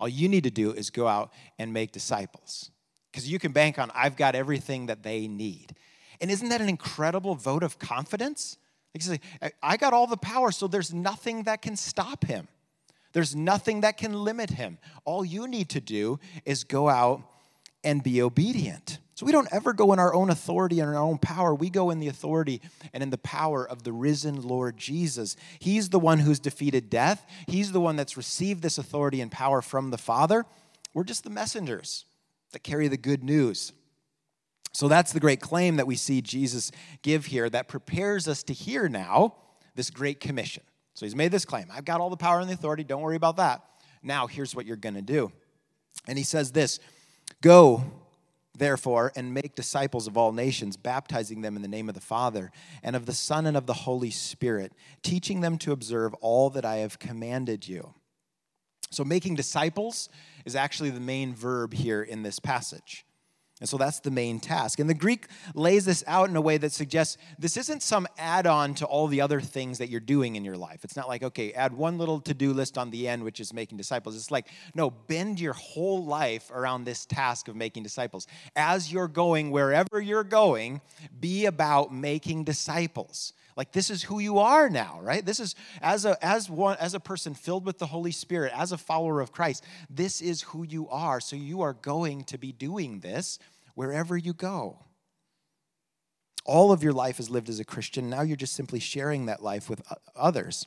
All 0.00 0.08
you 0.08 0.28
need 0.28 0.44
to 0.44 0.50
do 0.50 0.72
is 0.72 0.90
go 0.90 1.06
out 1.06 1.32
and 1.58 1.72
make 1.72 1.92
disciples. 1.92 2.70
Because 3.18 3.32
you 3.32 3.40
can 3.40 3.50
bank 3.50 3.80
on, 3.80 3.90
I've 3.96 4.14
got 4.14 4.36
everything 4.36 4.86
that 4.86 5.02
they 5.02 5.26
need. 5.26 5.74
And 6.20 6.30
isn't 6.30 6.50
that 6.50 6.60
an 6.60 6.68
incredible 6.68 7.34
vote 7.34 7.64
of 7.64 7.76
confidence? 7.80 8.58
Like, 9.08 9.20
I 9.60 9.76
got 9.76 9.92
all 9.92 10.06
the 10.06 10.16
power, 10.16 10.52
so 10.52 10.68
there's 10.68 10.94
nothing 10.94 11.42
that 11.42 11.60
can 11.60 11.74
stop 11.74 12.24
him. 12.24 12.46
There's 13.12 13.34
nothing 13.34 13.80
that 13.80 13.96
can 13.96 14.12
limit 14.12 14.50
him. 14.50 14.78
All 15.04 15.24
you 15.24 15.48
need 15.48 15.68
to 15.70 15.80
do 15.80 16.20
is 16.44 16.62
go 16.62 16.88
out 16.88 17.24
and 17.82 18.04
be 18.04 18.22
obedient. 18.22 19.00
So 19.16 19.26
we 19.26 19.32
don't 19.32 19.48
ever 19.50 19.72
go 19.72 19.92
in 19.92 19.98
our 19.98 20.14
own 20.14 20.30
authority 20.30 20.78
and 20.78 20.88
our 20.88 21.02
own 21.02 21.18
power. 21.18 21.52
We 21.56 21.70
go 21.70 21.90
in 21.90 21.98
the 21.98 22.06
authority 22.06 22.62
and 22.92 23.02
in 23.02 23.10
the 23.10 23.18
power 23.18 23.68
of 23.68 23.82
the 23.82 23.92
risen 23.92 24.42
Lord 24.42 24.76
Jesus. 24.76 25.34
He's 25.58 25.88
the 25.88 25.98
one 25.98 26.20
who's 26.20 26.38
defeated 26.38 26.88
death, 26.88 27.26
He's 27.48 27.72
the 27.72 27.80
one 27.80 27.96
that's 27.96 28.16
received 28.16 28.62
this 28.62 28.78
authority 28.78 29.20
and 29.20 29.32
power 29.32 29.60
from 29.60 29.90
the 29.90 29.98
Father. 29.98 30.46
We're 30.94 31.02
just 31.02 31.24
the 31.24 31.30
messengers 31.30 32.04
that 32.52 32.60
carry 32.60 32.88
the 32.88 32.96
good 32.96 33.22
news. 33.22 33.72
So 34.72 34.88
that's 34.88 35.12
the 35.12 35.20
great 35.20 35.40
claim 35.40 35.76
that 35.76 35.86
we 35.86 35.96
see 35.96 36.20
Jesus 36.20 36.70
give 37.02 37.26
here 37.26 37.48
that 37.50 37.68
prepares 37.68 38.28
us 38.28 38.42
to 38.44 38.52
hear 38.52 38.88
now 38.88 39.34
this 39.74 39.90
great 39.90 40.20
commission. 40.20 40.62
So 40.94 41.06
he's 41.06 41.16
made 41.16 41.32
this 41.32 41.44
claim 41.44 41.66
I've 41.72 41.84
got 41.84 42.00
all 42.00 42.10
the 42.10 42.16
power 42.16 42.40
and 42.40 42.48
the 42.48 42.54
authority. 42.54 42.84
Don't 42.84 43.02
worry 43.02 43.16
about 43.16 43.36
that. 43.36 43.62
Now, 44.02 44.26
here's 44.26 44.54
what 44.54 44.66
you're 44.66 44.76
going 44.76 44.94
to 44.94 45.02
do. 45.02 45.32
And 46.06 46.18
he 46.18 46.24
says 46.24 46.52
this 46.52 46.80
Go, 47.40 47.84
therefore, 48.56 49.12
and 49.16 49.32
make 49.32 49.54
disciples 49.54 50.06
of 50.06 50.16
all 50.16 50.32
nations, 50.32 50.76
baptizing 50.76 51.40
them 51.40 51.56
in 51.56 51.62
the 51.62 51.68
name 51.68 51.88
of 51.88 51.94
the 51.94 52.00
Father, 52.00 52.50
and 52.82 52.96
of 52.96 53.06
the 53.06 53.14
Son, 53.14 53.46
and 53.46 53.56
of 53.56 53.66
the 53.66 53.74
Holy 53.74 54.10
Spirit, 54.10 54.72
teaching 55.02 55.40
them 55.40 55.58
to 55.58 55.72
observe 55.72 56.14
all 56.14 56.50
that 56.50 56.64
I 56.64 56.76
have 56.76 56.98
commanded 56.98 57.68
you. 57.68 57.94
So, 58.90 59.04
making 59.04 59.34
disciples 59.34 60.08
is 60.44 60.56
actually 60.56 60.90
the 60.90 61.00
main 61.00 61.34
verb 61.34 61.74
here 61.74 62.02
in 62.02 62.22
this 62.22 62.38
passage. 62.38 63.04
And 63.60 63.68
so 63.68 63.76
that's 63.76 64.00
the 64.00 64.10
main 64.10 64.38
task. 64.38 64.78
And 64.78 64.88
the 64.88 64.94
Greek 64.94 65.26
lays 65.54 65.84
this 65.84 66.04
out 66.06 66.28
in 66.28 66.36
a 66.36 66.40
way 66.40 66.58
that 66.58 66.70
suggests 66.70 67.16
this 67.38 67.56
isn't 67.56 67.82
some 67.82 68.06
add 68.16 68.46
on 68.46 68.74
to 68.74 68.86
all 68.86 69.08
the 69.08 69.20
other 69.20 69.40
things 69.40 69.78
that 69.78 69.88
you're 69.88 70.00
doing 70.00 70.36
in 70.36 70.44
your 70.44 70.56
life. 70.56 70.84
It's 70.84 70.94
not 70.94 71.08
like, 71.08 71.24
okay, 71.24 71.52
add 71.52 71.72
one 71.72 71.98
little 71.98 72.20
to 72.20 72.34
do 72.34 72.52
list 72.52 72.78
on 72.78 72.90
the 72.90 73.08
end, 73.08 73.24
which 73.24 73.40
is 73.40 73.52
making 73.52 73.76
disciples. 73.76 74.14
It's 74.14 74.30
like, 74.30 74.46
no, 74.74 74.90
bend 74.90 75.40
your 75.40 75.54
whole 75.54 76.04
life 76.04 76.50
around 76.52 76.84
this 76.84 77.04
task 77.04 77.48
of 77.48 77.56
making 77.56 77.82
disciples. 77.82 78.28
As 78.54 78.92
you're 78.92 79.08
going, 79.08 79.50
wherever 79.50 80.00
you're 80.00 80.24
going, 80.24 80.80
be 81.18 81.46
about 81.46 81.92
making 81.92 82.44
disciples 82.44 83.32
like 83.58 83.72
this 83.72 83.90
is 83.90 84.02
who 84.02 84.18
you 84.18 84.38
are 84.38 84.70
now 84.70 84.98
right 85.02 85.26
this 85.26 85.38
is 85.38 85.54
as 85.82 86.06
a 86.06 86.16
as 86.24 86.48
one 86.48 86.78
as 86.80 86.94
a 86.94 87.00
person 87.00 87.34
filled 87.34 87.66
with 87.66 87.78
the 87.78 87.86
holy 87.86 88.12
spirit 88.12 88.52
as 88.56 88.72
a 88.72 88.78
follower 88.78 89.20
of 89.20 89.32
christ 89.32 89.62
this 89.90 90.22
is 90.22 90.40
who 90.40 90.62
you 90.62 90.88
are 90.88 91.20
so 91.20 91.36
you 91.36 91.60
are 91.60 91.74
going 91.74 92.24
to 92.24 92.38
be 92.38 92.52
doing 92.52 93.00
this 93.00 93.38
wherever 93.74 94.16
you 94.16 94.32
go 94.32 94.78
all 96.48 96.72
of 96.72 96.82
your 96.82 96.94
life 96.94 97.20
is 97.20 97.28
lived 97.28 97.50
as 97.50 97.60
a 97.60 97.64
Christian. 97.64 98.08
Now 98.08 98.22
you're 98.22 98.34
just 98.34 98.54
simply 98.54 98.80
sharing 98.80 99.26
that 99.26 99.42
life 99.42 99.68
with 99.68 99.82
others. 100.16 100.66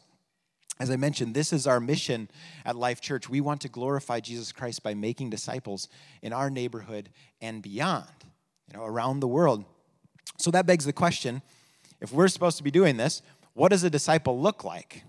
As 0.79 0.91
I 0.91 0.95
mentioned, 0.95 1.33
this 1.33 1.51
is 1.51 1.65
our 1.65 1.79
mission 1.79 2.29
at 2.65 2.75
Life 2.75 3.01
Church. 3.01 3.27
We 3.27 3.41
want 3.41 3.61
to 3.61 3.69
glorify 3.69 4.19
Jesus 4.19 4.51
Christ 4.51 4.83
by 4.83 4.93
making 4.93 5.31
disciples 5.31 5.89
in 6.21 6.33
our 6.33 6.51
neighborhood 6.51 7.09
and 7.41 7.63
beyond, 7.63 8.05
you 8.67 8.77
know, 8.77 8.85
around 8.85 9.21
the 9.21 9.27
world. 9.27 9.65
So 10.37 10.51
that 10.51 10.67
begs 10.67 10.85
the 10.85 10.93
question 10.93 11.41
if 12.01 12.11
we're 12.11 12.27
supposed 12.27 12.57
to 12.57 12.63
be 12.63 12.71
doing 12.71 12.97
this, 12.97 13.21
what 13.53 13.69
does 13.69 13.83
a 13.83 13.89
disciple 13.89 14.39
look 14.39 14.63
like? 14.63 15.03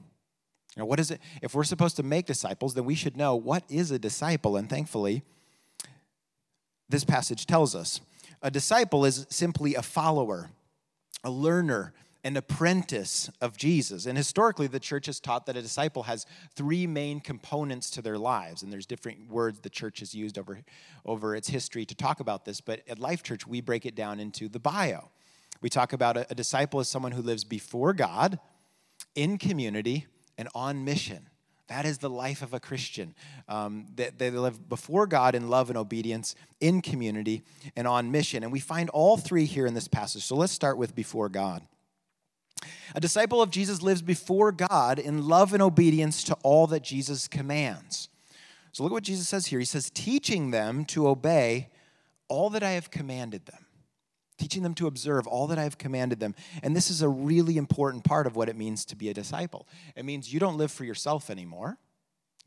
You 0.77 0.81
know, 0.81 0.87
what 0.87 1.01
is 1.01 1.11
it? 1.11 1.21
If 1.43 1.55
we're 1.55 1.65
supposed 1.65 1.97
to 1.97 2.03
make 2.03 2.27
disciples, 2.27 2.75
then 2.75 2.85
we 2.85 2.95
should 2.95 3.17
know 3.17 3.35
what 3.35 3.65
is 3.69 3.91
a 3.91 3.99
disciple. 3.99 4.57
And 4.57 4.69
thankfully, 4.69 5.23
this 6.89 7.05
passage 7.05 7.47
tells 7.47 7.75
us. 7.75 8.01
A 8.43 8.51
disciple 8.51 9.05
is 9.05 9.27
simply 9.31 9.75
a 9.75 9.83
follower, 9.83 10.51
a 11.23 11.31
learner, 11.31 11.93
an 12.25 12.37
apprentice 12.37 13.31
of 13.41 13.57
Jesus. 13.57 14.07
And 14.07 14.17
historically, 14.17 14.67
the 14.67 14.81
church 14.81 15.07
has 15.07 15.21
taught 15.21 15.47
that 15.47 15.57
a 15.57 15.63
disciple 15.63 16.05
has 16.05 16.27
three 16.55 16.87
main 16.87 17.21
components 17.21 17.91
to 17.91 18.03
their 18.03 18.19
lives. 18.19 18.63
And 18.63 18.73
there's 18.73 18.87
different 18.87 19.31
words 19.31 19.61
the 19.61 19.71
church 19.71 20.01
has 20.01 20.15
used 20.15 20.39
over, 20.39 20.61
over 21.05 21.37
its 21.37 21.49
history 21.49 21.85
to 21.85 21.95
talk 21.95 22.21
about 22.21 22.45
this. 22.45 22.61
But 22.61 22.83
at 22.89 22.99
Life 22.99 23.23
Church, 23.23 23.47
we 23.47 23.61
break 23.61 23.87
it 23.87 23.95
down 23.95 24.21
into 24.21 24.49
the 24.49 24.61
bio. 24.61 25.11
We 25.63 25.71
talk 25.71 25.93
about 25.93 26.17
a, 26.17 26.27
a 26.31 26.35
disciple 26.35 26.81
as 26.81 26.89
someone 26.89 27.13
who 27.13 27.23
lives 27.23 27.45
before 27.45 27.95
God, 27.95 28.39
in 29.15 29.39
community, 29.39 30.07
and 30.37 30.49
on 30.55 30.85
mission. 30.85 31.29
That 31.69 31.87
is 31.87 31.99
the 31.99 32.11
life 32.11 32.43
of 32.43 32.53
a 32.53 32.61
Christian. 32.61 33.15
Um, 33.49 33.87
they, 33.95 34.11
they 34.11 34.31
live 34.31 34.69
before 34.69 35.07
God 35.07 35.35
in 35.35 35.49
love 35.49 35.71
and 35.71 35.79
obedience, 35.79 36.35
in 36.61 36.83
community, 36.83 37.43
and 37.77 37.87
on 37.87 38.11
mission. 38.11 38.43
And 38.43 38.53
we 38.53 38.61
find 38.61 38.91
all 38.91 39.17
three 39.17 39.47
here 39.47 39.67
in 39.67 39.73
this 39.73 39.89
passage. 39.89 40.23
So 40.25 40.37
let's 40.37 40.53
start 40.53 40.77
with 40.77 40.95
before 40.95 41.31
God. 41.31 41.63
A 42.95 43.01
disciple 43.01 43.41
of 43.41 43.51
Jesus 43.51 43.81
lives 43.81 44.03
before 44.03 44.53
God 44.53 44.99
in 44.99 45.27
love 45.27 45.55
and 45.55 45.63
obedience 45.63 46.25
to 46.25 46.37
all 46.43 46.67
that 46.67 46.83
Jesus 46.83 47.27
commands. 47.27 48.09
So 48.73 48.83
look 48.83 48.93
at 48.93 48.95
what 48.95 49.05
Jesus 49.05 49.29
says 49.29 49.47
here. 49.47 49.59
He 49.59 49.65
says, 49.65 49.91
teaching 49.91 50.51
them 50.51 50.85
to 50.87 51.09
obey 51.09 51.71
all 52.29 52.51
that 52.51 52.63
I 52.63 52.73
have 52.73 52.91
commanded 52.91 53.47
them, 53.47 53.67
teaching 54.43 54.65
them 54.65 54.75
to 54.75 54.89
observe 54.89 55.29
all 55.29 55.47
that 55.47 55.59
I 55.59 55.63
have 55.63 55.79
commanded 55.79 56.19
them. 56.19 56.35
And 56.65 56.75
this 56.75 56.91
is 56.91 57.01
a 57.01 57.09
really 57.09 57.57
important 57.57 58.03
part 58.03 58.27
of 58.27 58.35
what 58.35 58.49
it 58.49 58.57
means 58.57 58.85
to 58.87 58.97
be 58.97 59.09
a 59.09 59.15
disciple. 59.15 59.69
It 59.95 60.05
means 60.05 60.33
you 60.33 60.41
don't 60.41 60.57
live 60.57 60.73
for 60.73 60.83
yourself 60.83 61.31
anymore, 61.31 61.79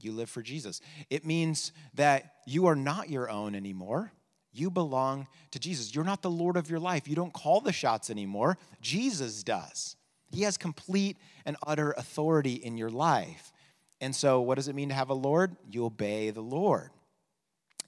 you 0.01 0.11
live 0.11 0.29
for 0.29 0.41
Jesus. 0.41 0.81
It 1.09 1.25
means 1.25 1.71
that 1.93 2.33
you 2.45 2.65
are 2.65 2.75
not 2.75 3.09
your 3.09 3.29
own 3.29 3.55
anymore. 3.55 4.11
You 4.51 4.69
belong 4.69 5.27
to 5.51 5.59
Jesus. 5.59 5.95
You're 5.95 6.03
not 6.03 6.21
the 6.21 6.29
Lord 6.29 6.57
of 6.57 6.69
your 6.69 6.79
life. 6.79 7.07
You 7.07 7.15
don't 7.15 7.33
call 7.33 7.61
the 7.61 7.71
shots 7.71 8.09
anymore. 8.09 8.57
Jesus 8.81 9.41
does. 9.41 9.95
He 10.31 10.41
has 10.41 10.57
complete 10.57 11.15
and 11.45 11.55
utter 11.65 11.91
authority 11.91 12.55
in 12.55 12.77
your 12.77 12.89
life. 12.89 13.53
And 14.01 14.13
so, 14.13 14.41
what 14.41 14.55
does 14.55 14.67
it 14.67 14.75
mean 14.75 14.89
to 14.89 14.95
have 14.95 15.09
a 15.09 15.13
Lord? 15.13 15.55
You 15.71 15.85
obey 15.85 16.29
the 16.29 16.41
Lord. 16.41 16.89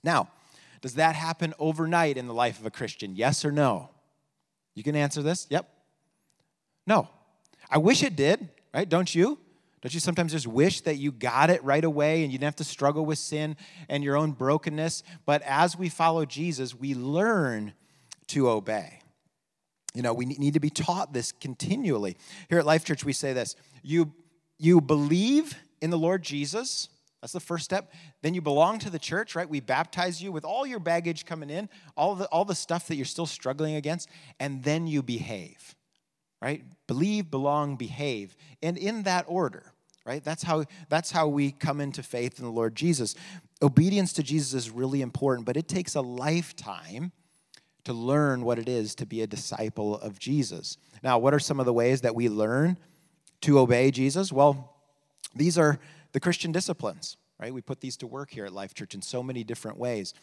Now, 0.02 0.30
does 0.80 0.94
that 0.94 1.14
happen 1.14 1.52
overnight 1.58 2.16
in 2.16 2.26
the 2.26 2.34
life 2.34 2.58
of 2.58 2.64
a 2.64 2.70
Christian? 2.70 3.16
Yes 3.16 3.44
or 3.44 3.52
no? 3.52 3.90
You 4.78 4.84
can 4.84 4.94
answer 4.94 5.22
this. 5.22 5.48
Yep. 5.50 5.68
No. 6.86 7.08
I 7.68 7.78
wish 7.78 8.04
it 8.04 8.14
did, 8.14 8.48
right? 8.72 8.88
Don't 8.88 9.12
you? 9.12 9.36
Don't 9.82 9.92
you 9.92 9.98
sometimes 9.98 10.30
just 10.30 10.46
wish 10.46 10.82
that 10.82 10.98
you 10.98 11.10
got 11.10 11.50
it 11.50 11.64
right 11.64 11.82
away 11.82 12.22
and 12.22 12.30
you 12.30 12.38
didn't 12.38 12.46
have 12.46 12.56
to 12.56 12.64
struggle 12.64 13.04
with 13.04 13.18
sin 13.18 13.56
and 13.88 14.04
your 14.04 14.16
own 14.16 14.30
brokenness? 14.30 15.02
But 15.26 15.42
as 15.42 15.76
we 15.76 15.88
follow 15.88 16.24
Jesus, 16.24 16.76
we 16.76 16.94
learn 16.94 17.72
to 18.28 18.48
obey. 18.48 19.00
You 19.94 20.02
know, 20.02 20.14
we 20.14 20.26
need 20.26 20.54
to 20.54 20.60
be 20.60 20.70
taught 20.70 21.12
this 21.12 21.32
continually. 21.32 22.16
Here 22.48 22.60
at 22.60 22.66
Life 22.66 22.84
Church, 22.84 23.04
we 23.04 23.12
say 23.12 23.32
this 23.32 23.56
you, 23.82 24.12
you 24.58 24.80
believe 24.80 25.56
in 25.82 25.90
the 25.90 25.98
Lord 25.98 26.22
Jesus. 26.22 26.88
That's 27.20 27.32
the 27.32 27.40
first 27.40 27.64
step. 27.64 27.92
Then 28.22 28.34
you 28.34 28.40
belong 28.40 28.78
to 28.80 28.90
the 28.90 28.98
church, 28.98 29.34
right? 29.34 29.48
We 29.48 29.60
baptize 29.60 30.22
you 30.22 30.30
with 30.30 30.44
all 30.44 30.66
your 30.66 30.78
baggage 30.78 31.24
coming 31.24 31.50
in, 31.50 31.68
all 31.96 32.14
the, 32.14 32.26
all 32.26 32.44
the 32.44 32.54
stuff 32.54 32.86
that 32.88 32.96
you're 32.96 33.04
still 33.04 33.26
struggling 33.26 33.74
against, 33.74 34.08
and 34.38 34.62
then 34.62 34.86
you 34.86 35.02
behave, 35.02 35.74
right? 36.40 36.62
Believe, 36.86 37.30
belong, 37.30 37.76
behave. 37.76 38.36
And 38.62 38.78
in 38.78 39.02
that 39.02 39.24
order, 39.26 39.72
right? 40.06 40.22
That's 40.22 40.44
how, 40.44 40.64
that's 40.88 41.10
how 41.10 41.26
we 41.28 41.50
come 41.50 41.80
into 41.80 42.02
faith 42.02 42.38
in 42.38 42.44
the 42.44 42.52
Lord 42.52 42.76
Jesus. 42.76 43.14
Obedience 43.60 44.12
to 44.14 44.22
Jesus 44.22 44.54
is 44.54 44.70
really 44.70 45.02
important, 45.02 45.44
but 45.44 45.56
it 45.56 45.66
takes 45.66 45.96
a 45.96 46.00
lifetime 46.00 47.10
to 47.84 47.92
learn 47.92 48.44
what 48.44 48.58
it 48.58 48.68
is 48.68 48.94
to 48.96 49.06
be 49.06 49.22
a 49.22 49.26
disciple 49.26 49.98
of 49.98 50.18
Jesus. 50.18 50.76
Now, 51.02 51.18
what 51.18 51.34
are 51.34 51.38
some 51.38 51.58
of 51.58 51.66
the 51.66 51.72
ways 51.72 52.02
that 52.02 52.14
we 52.14 52.28
learn 52.28 52.78
to 53.40 53.58
obey 53.58 53.90
Jesus? 53.90 54.32
Well, 54.32 54.76
these 55.34 55.58
are 55.58 55.78
the 56.12 56.20
Christian 56.20 56.52
disciplines, 56.52 57.16
right? 57.38 57.52
We 57.52 57.60
put 57.60 57.80
these 57.80 57.96
to 57.98 58.06
work 58.06 58.30
here 58.30 58.44
at 58.44 58.52
Life 58.52 58.74
Church 58.74 58.94
in 58.94 59.02
so 59.02 59.22
many 59.22 59.44
different 59.44 59.78
ways. 59.78 60.14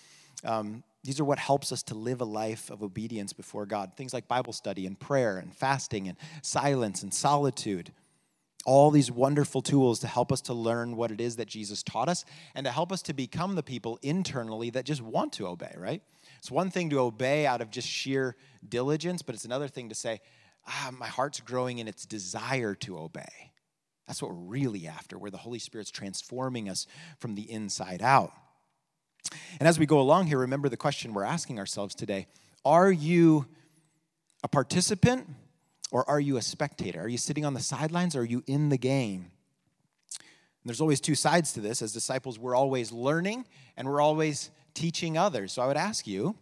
Um, 0.43 0.83
these 1.03 1.19
are 1.19 1.25
what 1.25 1.37
helps 1.37 1.71
us 1.71 1.83
to 1.83 1.95
live 1.95 2.21
a 2.21 2.25
life 2.25 2.71
of 2.71 2.81
obedience 2.81 3.31
before 3.31 3.65
God. 3.65 3.91
Things 3.95 4.13
like 4.13 4.27
Bible 4.27 4.53
study 4.53 4.87
and 4.87 4.99
prayer 4.99 5.37
and 5.37 5.55
fasting 5.55 6.07
and 6.07 6.17
silence 6.41 7.03
and 7.03 7.13
solitude. 7.13 7.91
All 8.65 8.89
these 8.89 9.11
wonderful 9.11 9.61
tools 9.61 9.99
to 9.99 10.07
help 10.07 10.31
us 10.31 10.41
to 10.41 10.53
learn 10.53 10.95
what 10.95 11.11
it 11.11 11.21
is 11.21 11.35
that 11.35 11.47
Jesus 11.47 11.83
taught 11.83 12.09
us 12.09 12.25
and 12.55 12.65
to 12.65 12.71
help 12.71 12.91
us 12.91 13.03
to 13.03 13.13
become 13.13 13.53
the 13.53 13.61
people 13.61 13.99
internally 14.01 14.71
that 14.71 14.85
just 14.85 15.03
want 15.03 15.33
to 15.33 15.45
obey, 15.45 15.73
right? 15.77 16.01
It's 16.39 16.49
one 16.49 16.71
thing 16.71 16.89
to 16.89 16.99
obey 16.99 17.45
out 17.45 17.61
of 17.61 17.69
just 17.69 17.87
sheer 17.87 18.35
diligence, 18.67 19.21
but 19.21 19.35
it's 19.35 19.45
another 19.45 19.67
thing 19.67 19.89
to 19.89 19.95
say, 19.95 20.21
ah, 20.67 20.89
my 20.97 21.07
heart's 21.07 21.39
growing 21.39 21.77
in 21.77 21.87
its 21.87 22.07
desire 22.07 22.73
to 22.75 22.97
obey. 22.97 23.51
That's 24.07 24.21
what 24.21 24.31
we're 24.31 24.37
really 24.37 24.87
after, 24.87 25.17
where 25.17 25.31
the 25.31 25.37
Holy 25.37 25.59
Spirit's 25.59 25.91
transforming 25.91 26.69
us 26.69 26.85
from 27.19 27.35
the 27.35 27.49
inside 27.49 28.01
out. 28.01 28.31
And 29.59 29.67
as 29.67 29.79
we 29.79 29.85
go 29.85 29.99
along 29.99 30.27
here, 30.27 30.37
remember 30.37 30.69
the 30.69 30.77
question 30.77 31.13
we're 31.13 31.23
asking 31.23 31.59
ourselves 31.59 31.95
today 31.95 32.27
Are 32.63 32.91
you 32.91 33.47
a 34.43 34.47
participant 34.47 35.27
or 35.91 36.07
are 36.09 36.19
you 36.19 36.37
a 36.37 36.41
spectator? 36.41 37.01
Are 37.01 37.07
you 37.07 37.17
sitting 37.17 37.45
on 37.45 37.53
the 37.53 37.59
sidelines 37.59 38.15
or 38.15 38.21
are 38.21 38.25
you 38.25 38.43
in 38.47 38.69
the 38.69 38.77
game? 38.77 39.31
And 40.11 40.69
there's 40.69 40.81
always 40.81 40.99
two 40.99 41.15
sides 41.15 41.53
to 41.53 41.61
this. 41.61 41.81
As 41.81 41.93
disciples, 41.93 42.37
we're 42.39 42.55
always 42.55 42.91
learning 42.91 43.45
and 43.77 43.87
we're 43.87 44.01
always 44.01 44.51
teaching 44.73 45.17
others. 45.17 45.53
So 45.53 45.61
I 45.61 45.67
would 45.67 45.77
ask 45.77 46.05
you, 46.05 46.35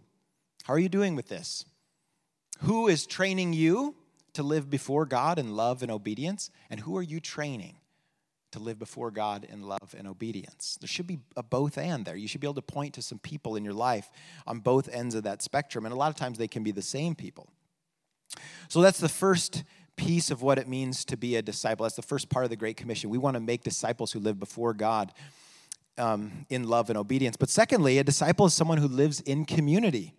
how 0.63 0.73
are 0.73 0.79
you 0.79 0.89
doing 0.89 1.15
with 1.15 1.27
this? 1.27 1.65
Who 2.61 2.87
is 2.87 3.05
training 3.05 3.53
you 3.53 3.95
to 4.33 4.43
live 4.43 4.69
before 4.69 5.05
God 5.05 5.39
in 5.39 5.55
love 5.55 5.81
and 5.81 5.91
obedience? 5.91 6.49
And 6.69 6.79
who 6.79 6.97
are 6.97 7.03
you 7.03 7.19
training 7.19 7.77
to 8.51 8.59
live 8.59 8.77
before 8.77 9.11
God 9.11 9.43
in 9.43 9.63
love 9.63 9.95
and 9.97 10.07
obedience? 10.07 10.77
There 10.79 10.87
should 10.87 11.07
be 11.07 11.19
a 11.35 11.43
both 11.43 11.77
and 11.77 12.05
there. 12.05 12.15
You 12.15 12.27
should 12.27 12.41
be 12.41 12.47
able 12.47 12.55
to 12.55 12.61
point 12.61 12.93
to 12.95 13.01
some 13.01 13.19
people 13.19 13.55
in 13.55 13.63
your 13.63 13.73
life 13.73 14.09
on 14.45 14.59
both 14.59 14.89
ends 14.89 15.15
of 15.15 15.23
that 15.23 15.41
spectrum. 15.41 15.85
And 15.85 15.93
a 15.93 15.97
lot 15.97 16.09
of 16.09 16.15
times 16.15 16.37
they 16.37 16.47
can 16.47 16.63
be 16.63 16.71
the 16.71 16.81
same 16.81 17.15
people. 17.15 17.49
So 18.67 18.81
that's 18.81 18.99
the 18.99 19.09
first 19.09 19.63
piece 19.95 20.31
of 20.31 20.41
what 20.41 20.57
it 20.57 20.67
means 20.67 21.05
to 21.05 21.17
be 21.17 21.35
a 21.35 21.41
disciple. 21.41 21.83
That's 21.83 21.95
the 21.95 22.01
first 22.01 22.29
part 22.29 22.45
of 22.45 22.49
the 22.49 22.55
Great 22.55 22.77
Commission. 22.77 23.09
We 23.09 23.17
want 23.17 23.35
to 23.35 23.39
make 23.39 23.63
disciples 23.63 24.11
who 24.11 24.19
live 24.19 24.39
before 24.39 24.73
God 24.73 25.13
um, 25.97 26.45
in 26.49 26.67
love 26.67 26.89
and 26.89 26.97
obedience. 26.97 27.37
But 27.37 27.49
secondly, 27.49 27.99
a 27.99 28.03
disciple 28.03 28.47
is 28.47 28.53
someone 28.53 28.79
who 28.79 28.87
lives 28.87 29.19
in 29.21 29.45
community. 29.45 30.15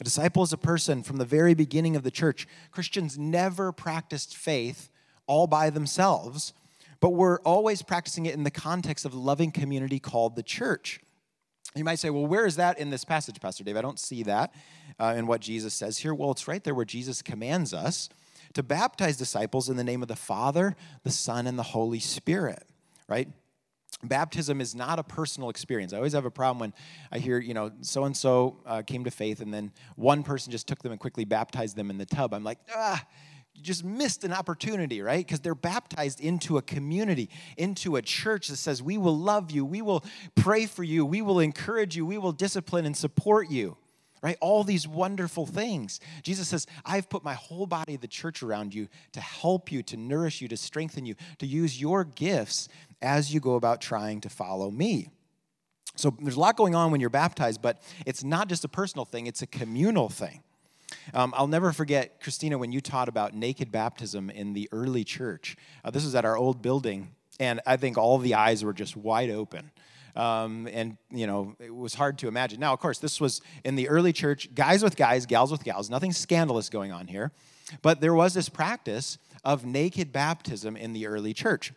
A 0.00 0.04
disciple 0.04 0.42
is 0.42 0.52
a 0.52 0.58
person 0.58 1.02
from 1.02 1.18
the 1.18 1.24
very 1.24 1.54
beginning 1.54 1.96
of 1.96 2.02
the 2.02 2.10
church. 2.10 2.46
Christians 2.70 3.18
never 3.18 3.72
practiced 3.72 4.36
faith 4.36 4.90
all 5.26 5.46
by 5.46 5.70
themselves, 5.70 6.52
but 7.00 7.10
we're 7.10 7.40
always 7.40 7.82
practicing 7.82 8.26
it 8.26 8.34
in 8.34 8.42
the 8.42 8.50
context 8.50 9.04
of 9.04 9.14
a 9.14 9.18
loving 9.18 9.50
community 9.50 9.98
called 9.98 10.34
the 10.34 10.42
church. 10.42 11.00
You 11.74 11.84
might 11.84 11.98
say, 11.98 12.10
well, 12.10 12.26
where 12.26 12.46
is 12.46 12.56
that 12.56 12.78
in 12.78 12.90
this 12.90 13.04
passage, 13.04 13.40
Pastor 13.40 13.64
Dave? 13.64 13.76
I 13.76 13.82
don't 13.82 13.98
see 13.98 14.22
that 14.24 14.54
uh, 14.98 15.14
in 15.16 15.26
what 15.26 15.40
Jesus 15.40 15.72
says 15.72 15.98
here. 15.98 16.14
Well, 16.14 16.30
it's 16.30 16.48
right 16.48 16.62
there 16.62 16.74
where 16.74 16.84
Jesus 16.84 17.22
commands 17.22 17.72
us 17.72 18.08
to 18.54 18.62
baptize 18.62 19.16
disciples 19.16 19.68
in 19.68 19.76
the 19.76 19.84
name 19.84 20.02
of 20.02 20.08
the 20.08 20.16
Father, 20.16 20.76
the 21.04 21.10
Son, 21.10 21.46
and 21.46 21.58
the 21.58 21.62
Holy 21.62 22.00
Spirit, 22.00 22.64
right? 23.08 23.28
Baptism 24.04 24.60
is 24.60 24.74
not 24.74 24.98
a 24.98 25.02
personal 25.02 25.48
experience. 25.48 25.92
I 25.92 25.96
always 25.96 26.12
have 26.12 26.24
a 26.24 26.30
problem 26.30 26.58
when 26.58 26.74
I 27.10 27.18
hear, 27.18 27.38
you 27.38 27.54
know, 27.54 27.70
so 27.82 28.04
and 28.04 28.16
so 28.16 28.58
came 28.86 29.04
to 29.04 29.10
faith 29.10 29.40
and 29.40 29.52
then 29.52 29.72
one 29.96 30.22
person 30.22 30.50
just 30.50 30.66
took 30.66 30.82
them 30.82 30.92
and 30.92 31.00
quickly 31.00 31.24
baptized 31.24 31.76
them 31.76 31.90
in 31.90 31.98
the 31.98 32.06
tub. 32.06 32.34
I'm 32.34 32.44
like, 32.44 32.58
ah, 32.74 33.04
you 33.54 33.62
just 33.62 33.84
missed 33.84 34.24
an 34.24 34.32
opportunity, 34.32 35.02
right? 35.02 35.24
Because 35.24 35.40
they're 35.40 35.54
baptized 35.54 36.20
into 36.20 36.56
a 36.56 36.62
community, 36.62 37.28
into 37.56 37.96
a 37.96 38.02
church 38.02 38.48
that 38.48 38.56
says, 38.56 38.82
we 38.82 38.96
will 38.96 39.16
love 39.16 39.50
you, 39.50 39.64
we 39.64 39.82
will 39.82 40.04
pray 40.34 40.66
for 40.66 40.82
you, 40.82 41.04
we 41.04 41.20
will 41.22 41.38
encourage 41.38 41.94
you, 41.94 42.06
we 42.06 42.18
will 42.18 42.32
discipline 42.32 42.86
and 42.86 42.96
support 42.96 43.50
you. 43.50 43.76
Right? 44.22 44.38
All 44.40 44.62
these 44.62 44.86
wonderful 44.86 45.46
things. 45.46 45.98
Jesus 46.22 46.46
says, 46.46 46.66
I've 46.84 47.08
put 47.08 47.24
my 47.24 47.34
whole 47.34 47.66
body, 47.66 47.96
the 47.96 48.06
church, 48.06 48.42
around 48.42 48.72
you 48.72 48.86
to 49.12 49.20
help 49.20 49.72
you, 49.72 49.82
to 49.82 49.96
nourish 49.96 50.40
you, 50.40 50.46
to 50.48 50.56
strengthen 50.56 51.04
you, 51.04 51.16
to 51.38 51.46
use 51.46 51.80
your 51.80 52.04
gifts 52.04 52.68
as 53.00 53.34
you 53.34 53.40
go 53.40 53.56
about 53.56 53.80
trying 53.80 54.20
to 54.20 54.28
follow 54.28 54.70
me. 54.70 55.08
So 55.96 56.16
there's 56.20 56.36
a 56.36 56.40
lot 56.40 56.56
going 56.56 56.74
on 56.74 56.92
when 56.92 57.00
you're 57.00 57.10
baptized, 57.10 57.60
but 57.60 57.82
it's 58.06 58.22
not 58.22 58.48
just 58.48 58.64
a 58.64 58.68
personal 58.68 59.04
thing, 59.04 59.26
it's 59.26 59.42
a 59.42 59.46
communal 59.46 60.08
thing. 60.08 60.42
Um, 61.14 61.34
I'll 61.36 61.48
never 61.48 61.72
forget, 61.72 62.20
Christina, 62.20 62.58
when 62.58 62.72
you 62.72 62.80
taught 62.80 63.08
about 63.08 63.34
naked 63.34 63.72
baptism 63.72 64.30
in 64.30 64.52
the 64.52 64.68
early 64.72 65.04
church. 65.04 65.56
Uh, 65.84 65.90
this 65.90 66.04
was 66.04 66.14
at 66.14 66.24
our 66.24 66.36
old 66.36 66.62
building, 66.62 67.10
and 67.40 67.60
I 67.66 67.76
think 67.76 67.98
all 67.98 68.18
the 68.18 68.34
eyes 68.34 68.64
were 68.64 68.72
just 68.72 68.96
wide 68.96 69.30
open. 69.30 69.70
Um, 70.14 70.68
and 70.70 70.96
you 71.10 71.26
know 71.26 71.56
it 71.58 71.74
was 71.74 71.94
hard 71.94 72.18
to 72.18 72.28
imagine. 72.28 72.60
Now, 72.60 72.72
of 72.72 72.80
course, 72.80 72.98
this 72.98 73.20
was 73.20 73.40
in 73.64 73.76
the 73.76 73.88
early 73.88 74.12
church, 74.12 74.54
guys 74.54 74.82
with 74.82 74.96
guys, 74.96 75.26
gals 75.26 75.50
with 75.50 75.64
gals. 75.64 75.88
Nothing 75.88 76.12
scandalous 76.12 76.68
going 76.68 76.92
on 76.92 77.06
here, 77.06 77.32
but 77.80 78.00
there 78.00 78.14
was 78.14 78.34
this 78.34 78.48
practice 78.48 79.18
of 79.44 79.64
naked 79.64 80.12
baptism 80.12 80.76
in 80.76 80.92
the 80.92 81.06
early 81.06 81.34
church. 81.34 81.72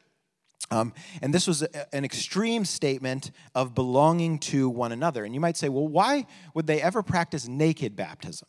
Um, 0.71 0.93
and 1.21 1.33
this 1.33 1.47
was 1.47 1.61
a, 1.61 1.95
an 1.95 2.03
extreme 2.03 2.65
statement 2.65 3.31
of 3.53 3.75
belonging 3.75 4.39
to 4.39 4.67
one 4.69 4.91
another. 4.91 5.23
And 5.23 5.33
you 5.33 5.39
might 5.39 5.57
say, 5.57 5.69
well, 5.69 5.87
why 5.87 6.25
would 6.53 6.67
they 6.67 6.81
ever 6.81 7.03
practice 7.03 7.47
naked 7.47 7.95
baptism? 7.95 8.47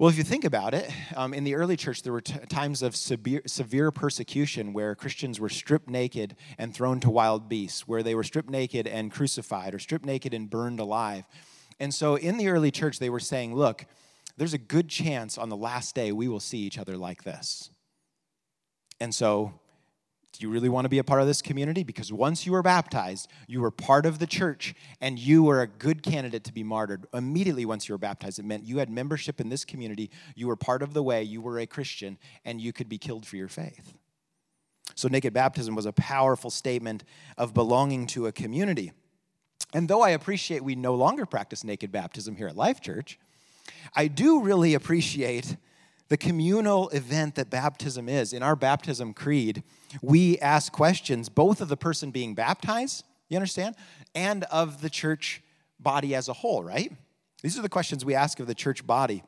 Well, 0.00 0.08
if 0.08 0.16
you 0.16 0.22
think 0.22 0.44
about 0.44 0.74
it, 0.74 0.88
um, 1.16 1.34
in 1.34 1.42
the 1.42 1.56
early 1.56 1.76
church, 1.76 2.02
there 2.02 2.12
were 2.12 2.20
t- 2.20 2.38
times 2.48 2.82
of 2.82 2.94
severe, 2.94 3.42
severe 3.46 3.90
persecution 3.90 4.72
where 4.72 4.94
Christians 4.94 5.40
were 5.40 5.48
stripped 5.48 5.90
naked 5.90 6.36
and 6.56 6.72
thrown 6.72 7.00
to 7.00 7.10
wild 7.10 7.48
beasts, 7.48 7.88
where 7.88 8.04
they 8.04 8.14
were 8.14 8.22
stripped 8.22 8.48
naked 8.48 8.86
and 8.86 9.10
crucified, 9.10 9.74
or 9.74 9.80
stripped 9.80 10.04
naked 10.04 10.32
and 10.32 10.48
burned 10.48 10.78
alive. 10.78 11.24
And 11.80 11.92
so 11.92 12.14
in 12.14 12.36
the 12.36 12.46
early 12.46 12.70
church, 12.70 13.00
they 13.00 13.10
were 13.10 13.18
saying, 13.18 13.56
look, 13.56 13.86
there's 14.36 14.54
a 14.54 14.58
good 14.58 14.88
chance 14.88 15.36
on 15.36 15.48
the 15.48 15.56
last 15.56 15.96
day 15.96 16.12
we 16.12 16.28
will 16.28 16.38
see 16.38 16.58
each 16.58 16.78
other 16.78 16.96
like 16.96 17.24
this. 17.24 17.70
And 19.00 19.12
so 19.12 19.58
do 20.38 20.46
you 20.46 20.52
really 20.52 20.68
want 20.68 20.84
to 20.84 20.88
be 20.88 20.98
a 20.98 21.04
part 21.04 21.20
of 21.20 21.26
this 21.26 21.42
community? 21.42 21.82
Because 21.82 22.12
once 22.12 22.46
you 22.46 22.52
were 22.52 22.62
baptized, 22.62 23.28
you 23.48 23.60
were 23.60 23.72
part 23.72 24.06
of 24.06 24.20
the 24.20 24.26
church 24.26 24.72
and 25.00 25.18
you 25.18 25.42
were 25.42 25.62
a 25.62 25.66
good 25.66 26.00
candidate 26.00 26.44
to 26.44 26.52
be 26.52 26.62
martyred. 26.62 27.06
Immediately 27.12 27.64
once 27.64 27.88
you 27.88 27.94
were 27.94 27.98
baptized, 27.98 28.38
it 28.38 28.44
meant 28.44 28.62
you 28.62 28.78
had 28.78 28.88
membership 28.88 29.40
in 29.40 29.48
this 29.48 29.64
community, 29.64 30.12
you 30.36 30.46
were 30.46 30.54
part 30.54 30.84
of 30.84 30.94
the 30.94 31.02
way, 31.02 31.24
you 31.24 31.40
were 31.40 31.58
a 31.58 31.66
Christian, 31.66 32.18
and 32.44 32.60
you 32.60 32.72
could 32.72 32.88
be 32.88 32.98
killed 32.98 33.26
for 33.26 33.34
your 33.34 33.48
faith. 33.48 33.94
So, 34.94 35.08
naked 35.08 35.32
baptism 35.32 35.74
was 35.74 35.86
a 35.86 35.92
powerful 35.92 36.50
statement 36.50 37.02
of 37.36 37.52
belonging 37.52 38.06
to 38.08 38.26
a 38.26 38.32
community. 38.32 38.92
And 39.74 39.88
though 39.88 40.02
I 40.02 40.10
appreciate 40.10 40.62
we 40.62 40.76
no 40.76 40.94
longer 40.94 41.26
practice 41.26 41.64
naked 41.64 41.90
baptism 41.90 42.36
here 42.36 42.46
at 42.46 42.56
Life 42.56 42.80
Church, 42.80 43.18
I 43.94 44.06
do 44.06 44.40
really 44.40 44.74
appreciate 44.74 45.56
the 46.08 46.16
communal 46.16 46.88
event 46.90 47.34
that 47.34 47.50
baptism 47.50 48.08
is. 48.08 48.32
In 48.32 48.42
our 48.42 48.56
baptism 48.56 49.12
creed, 49.12 49.62
we 50.02 50.38
ask 50.38 50.72
questions 50.72 51.28
both 51.28 51.60
of 51.60 51.68
the 51.68 51.76
person 51.76 52.10
being 52.10 52.34
baptized, 52.34 53.04
you 53.28 53.36
understand, 53.36 53.76
and 54.14 54.44
of 54.44 54.80
the 54.80 54.90
church 54.90 55.42
body 55.78 56.14
as 56.14 56.28
a 56.28 56.32
whole, 56.32 56.62
right? 56.62 56.92
These 57.42 57.58
are 57.58 57.62
the 57.62 57.68
questions 57.68 58.04
we 58.04 58.14
ask 58.14 58.40
of 58.40 58.46
the 58.46 58.54
church 58.54 58.86
body. 58.86 59.22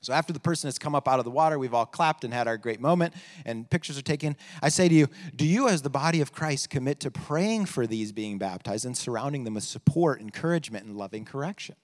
So 0.00 0.12
after 0.12 0.32
the 0.32 0.40
person 0.40 0.66
has 0.66 0.78
come 0.78 0.96
up 0.96 1.06
out 1.06 1.20
of 1.20 1.24
the 1.24 1.30
water, 1.30 1.58
we've 1.58 1.74
all 1.74 1.86
clapped 1.86 2.24
and 2.24 2.34
had 2.34 2.48
our 2.48 2.56
great 2.56 2.80
moment, 2.80 3.14
and 3.46 3.70
pictures 3.70 3.96
are 3.96 4.02
taken. 4.02 4.36
I 4.60 4.68
say 4.68 4.88
to 4.88 4.94
you, 4.94 5.06
do 5.36 5.46
you, 5.46 5.68
as 5.68 5.82
the 5.82 5.90
body 5.90 6.20
of 6.20 6.32
Christ, 6.32 6.70
commit 6.70 6.98
to 7.00 7.10
praying 7.10 7.66
for 7.66 7.86
these 7.86 8.10
being 8.10 8.36
baptized 8.36 8.84
and 8.84 8.96
surrounding 8.96 9.44
them 9.44 9.54
with 9.54 9.64
support, 9.64 10.20
encouragement, 10.20 10.86
and 10.86 10.96
loving 10.96 11.24
correction? 11.24 11.76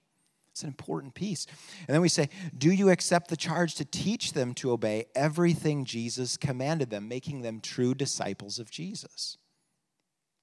It's 0.58 0.64
an 0.64 0.70
important 0.70 1.14
piece. 1.14 1.46
And 1.86 1.94
then 1.94 2.00
we 2.00 2.08
say, 2.08 2.30
Do 2.56 2.72
you 2.72 2.90
accept 2.90 3.28
the 3.28 3.36
charge 3.36 3.76
to 3.76 3.84
teach 3.84 4.32
them 4.32 4.54
to 4.54 4.72
obey 4.72 5.06
everything 5.14 5.84
Jesus 5.84 6.36
commanded 6.36 6.90
them, 6.90 7.06
making 7.06 7.42
them 7.42 7.60
true 7.60 7.94
disciples 7.94 8.58
of 8.58 8.68
Jesus? 8.68 9.38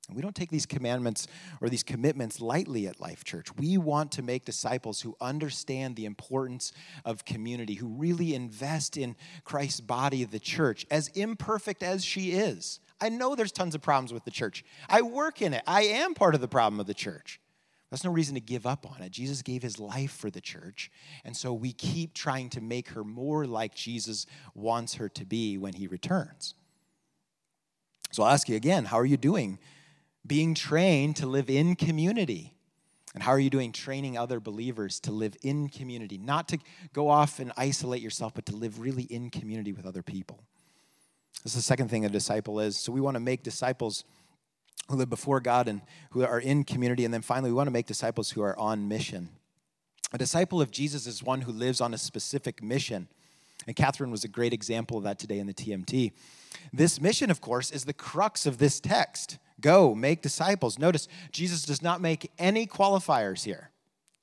And 0.08 0.16
we 0.16 0.22
don't 0.22 0.36
take 0.36 0.52
these 0.52 0.66
commandments 0.66 1.28
or 1.60 1.68
these 1.68 1.84
commitments 1.84 2.40
lightly 2.40 2.88
at 2.88 3.02
Life 3.02 3.26
Church. 3.26 3.54
We 3.58 3.78
want 3.78 4.14
to 4.14 4.22
make 4.22 4.46
disciples 4.46 5.02
who 5.02 5.18
understand 5.20 5.98
the 5.98 6.06
importance 6.06 6.72
of 7.04 7.26
community, 7.26 7.74
who 7.74 7.88
really 7.88 8.36
invest 8.36 8.96
in 8.96 9.18
Christ's 9.44 9.82
body, 9.82 10.24
the 10.24 10.40
church, 10.40 10.86
as 10.90 11.10
imperfect 11.10 11.84
as 11.84 12.06
she 12.06 12.32
is. 12.32 12.80
I 13.02 13.10
know 13.10 13.36
there's 13.36 13.52
tons 13.52 13.76
of 13.76 13.82
problems 13.82 14.14
with 14.14 14.24
the 14.24 14.32
church. 14.32 14.64
I 14.88 15.02
work 15.02 15.42
in 15.42 15.54
it, 15.54 15.64
I 15.68 15.82
am 15.82 16.14
part 16.14 16.36
of 16.36 16.40
the 16.40 16.48
problem 16.48 16.80
of 16.80 16.88
the 16.88 16.94
church. 16.94 17.42
That's 17.96 18.04
no 18.04 18.12
reason 18.12 18.36
to 18.36 18.42
give 18.42 18.66
up 18.68 18.86
on 18.92 19.02
it. 19.02 19.14
Jesus 19.14 19.42
gave 19.42 19.64
his 19.64 19.80
life 19.80 20.12
for 20.12 20.30
the 20.30 20.42
church. 20.42 20.92
And 21.24 21.34
so 21.34 21.54
we 21.54 21.72
keep 21.72 22.14
trying 22.14 22.50
to 22.50 22.60
make 22.60 22.90
her 22.90 23.06
more 23.06 23.46
like 23.46 23.74
Jesus 23.74 24.26
wants 24.54 24.96
her 24.96 25.08
to 25.08 25.24
be 25.26 25.58
when 25.58 25.72
he 25.72 25.88
returns. 25.88 26.56
So 28.12 28.24
I'll 28.24 28.34
ask 28.34 28.50
you 28.50 28.58
again 28.58 28.84
how 28.84 29.00
are 29.00 29.06
you 29.06 29.16
doing 29.16 29.60
being 30.28 30.56
trained 30.56 31.16
to 31.16 31.26
live 31.26 31.50
in 31.50 31.78
community? 31.78 32.54
And 33.14 33.24
how 33.24 33.32
are 33.32 33.40
you 33.40 33.50
doing 33.50 33.72
training 33.72 34.18
other 34.18 34.42
believers 34.42 35.00
to 35.00 35.14
live 35.14 35.38
in 35.42 35.70
community? 35.70 36.18
Not 36.18 36.50
to 36.50 36.58
go 36.92 37.08
off 37.08 37.40
and 37.40 37.54
isolate 37.56 38.02
yourself, 38.02 38.34
but 38.34 38.46
to 38.48 38.56
live 38.58 38.82
really 38.82 39.04
in 39.04 39.30
community 39.30 39.72
with 39.72 39.86
other 39.86 40.04
people. 40.04 40.44
This 41.46 41.54
is 41.54 41.60
the 41.60 41.62
second 41.62 41.88
thing 41.88 42.04
a 42.04 42.10
disciple 42.10 42.60
is. 42.60 42.78
So 42.78 42.92
we 42.92 43.00
want 43.00 43.16
to 43.16 43.22
make 43.22 43.42
disciples 43.42 44.04
who 44.90 44.96
live 44.96 45.10
before 45.10 45.40
God 45.40 45.68
and 45.68 45.82
who 46.12 46.24
are 46.24 46.40
in 46.40 46.64
community. 46.64 47.06
And 47.06 47.14
then 47.14 47.22
finally, 47.22 47.52
we 47.52 47.56
want 47.56 47.68
to 47.68 47.72
make 47.72 47.88
disciples 47.88 48.32
who 48.32 48.42
are 48.42 48.58
on 48.58 48.88
mission. 48.88 49.30
A 50.14 50.18
disciple 50.18 50.62
of 50.62 50.72
Jesus 50.72 51.08
is 51.08 51.24
one 51.24 51.42
who 51.42 51.52
lives 51.52 51.82
on 51.82 51.94
a 51.94 51.98
specific 51.98 52.62
mission. 52.62 53.08
And 53.68 53.76
Katharine 53.76 54.12
was 54.12 54.24
a 54.24 54.28
great 54.28 54.54
example 54.54 54.98
of 54.98 55.04
that 55.04 55.18
today 55.18 55.40
in 55.40 55.48
the 55.48 55.54
TMT. 55.54 56.12
This 56.72 57.02
mission, 57.02 57.32
of 57.32 57.42
course, 57.42 57.72
is 57.72 57.86
the 57.86 57.94
crux 57.94 58.46
of 58.46 58.58
this 58.58 58.80
text 58.80 59.38
go, 59.62 59.96
make 59.96 60.22
disciples. 60.22 60.78
Notice, 60.78 61.08
Jesus 61.32 61.64
does 61.64 61.82
not 61.82 62.02
make 62.02 62.30
any 62.38 62.68
qualifiers 62.68 63.46
here. 63.46 63.72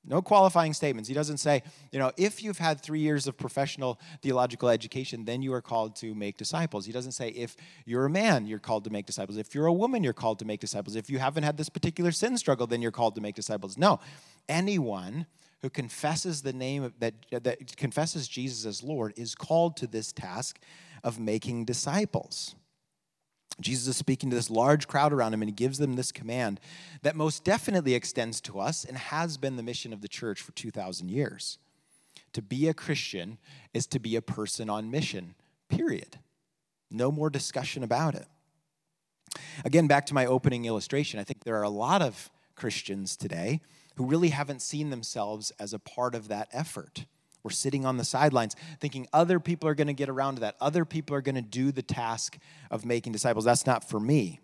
No 0.05 0.21
qualifying 0.21 0.73
statements. 0.73 1.07
He 1.07 1.15
doesn't 1.15 1.37
say, 1.37 1.63
you 1.91 1.99
know, 1.99 2.11
if 2.17 2.43
you've 2.43 2.57
had 2.57 2.81
three 2.81 2.99
years 2.99 3.25
of 3.25 3.37
professional 3.37 3.99
theological 4.21 4.67
education, 4.67 5.23
then 5.23 5.41
you 5.41 5.53
are 5.53 5.61
called 5.61 5.95
to 5.97 6.13
make 6.13 6.37
disciples. 6.37 6.85
He 6.85 6.91
doesn't 6.91 7.13
say, 7.13 7.29
if 7.29 7.55
you're 7.85 8.05
a 8.05 8.09
man, 8.09 8.45
you're 8.45 8.59
called 8.59 8.83
to 8.83 8.89
make 8.89 9.05
disciples. 9.05 9.37
If 9.37 9.55
you're 9.55 9.67
a 9.67 9.73
woman, 9.73 10.03
you're 10.03 10.11
called 10.11 10.39
to 10.39 10.45
make 10.45 10.59
disciples. 10.59 10.97
If 10.97 11.09
you 11.09 11.19
haven't 11.19 11.43
had 11.43 11.55
this 11.55 11.69
particular 11.69 12.11
sin 12.11 12.37
struggle, 12.37 12.67
then 12.67 12.81
you're 12.81 12.91
called 12.91 13.15
to 13.15 13.21
make 13.21 13.35
disciples. 13.35 13.77
No. 13.77 14.01
Anyone 14.49 15.25
who 15.61 15.69
confesses 15.69 16.41
the 16.41 16.51
name 16.51 16.83
of, 16.83 16.99
that, 16.99 17.13
that 17.31 17.77
confesses 17.77 18.27
Jesus 18.27 18.65
as 18.65 18.83
Lord 18.83 19.13
is 19.15 19.33
called 19.35 19.77
to 19.77 19.87
this 19.87 20.11
task 20.11 20.59
of 21.01 21.17
making 21.17 21.63
disciples. 21.63 22.55
Jesus 23.61 23.87
is 23.87 23.97
speaking 23.97 24.29
to 24.29 24.35
this 24.35 24.49
large 24.49 24.87
crowd 24.87 25.13
around 25.13 25.33
him, 25.33 25.41
and 25.41 25.49
he 25.49 25.53
gives 25.53 25.77
them 25.77 25.95
this 25.95 26.11
command 26.11 26.59
that 27.01 27.15
most 27.15 27.43
definitely 27.43 27.93
extends 27.93 28.41
to 28.41 28.59
us 28.59 28.83
and 28.83 28.97
has 28.97 29.37
been 29.37 29.57
the 29.57 29.63
mission 29.63 29.93
of 29.93 30.01
the 30.01 30.07
church 30.07 30.41
for 30.41 30.51
2,000 30.53 31.09
years. 31.09 31.59
To 32.33 32.41
be 32.41 32.67
a 32.67 32.73
Christian 32.73 33.37
is 33.73 33.85
to 33.87 33.99
be 33.99 34.15
a 34.15 34.21
person 34.21 34.69
on 34.69 34.89
mission, 34.89 35.35
period. 35.69 36.19
No 36.89 37.11
more 37.11 37.29
discussion 37.29 37.83
about 37.83 38.15
it. 38.15 38.27
Again, 39.63 39.87
back 39.87 40.05
to 40.07 40.13
my 40.13 40.25
opening 40.25 40.65
illustration, 40.65 41.19
I 41.19 41.23
think 41.23 41.43
there 41.43 41.57
are 41.57 41.63
a 41.63 41.69
lot 41.69 42.01
of 42.01 42.31
Christians 42.55 43.15
today 43.15 43.61
who 43.95 44.05
really 44.05 44.29
haven't 44.29 44.61
seen 44.61 44.89
themselves 44.89 45.51
as 45.59 45.73
a 45.73 45.79
part 45.79 46.15
of 46.15 46.27
that 46.27 46.47
effort. 46.51 47.05
We're 47.43 47.51
sitting 47.51 47.85
on 47.85 47.97
the 47.97 48.05
sidelines 48.05 48.55
thinking 48.79 49.07
other 49.11 49.39
people 49.39 49.67
are 49.67 49.75
going 49.75 49.87
to 49.87 49.93
get 49.93 50.09
around 50.09 50.35
to 50.35 50.41
that. 50.41 50.55
Other 50.61 50.85
people 50.85 51.15
are 51.15 51.21
going 51.21 51.35
to 51.35 51.41
do 51.41 51.71
the 51.71 51.81
task 51.81 52.37
of 52.71 52.85
making 52.85 53.11
disciples. 53.11 53.45
That's 53.45 53.65
not 53.65 53.87
for 53.87 53.99
me. 53.99 54.39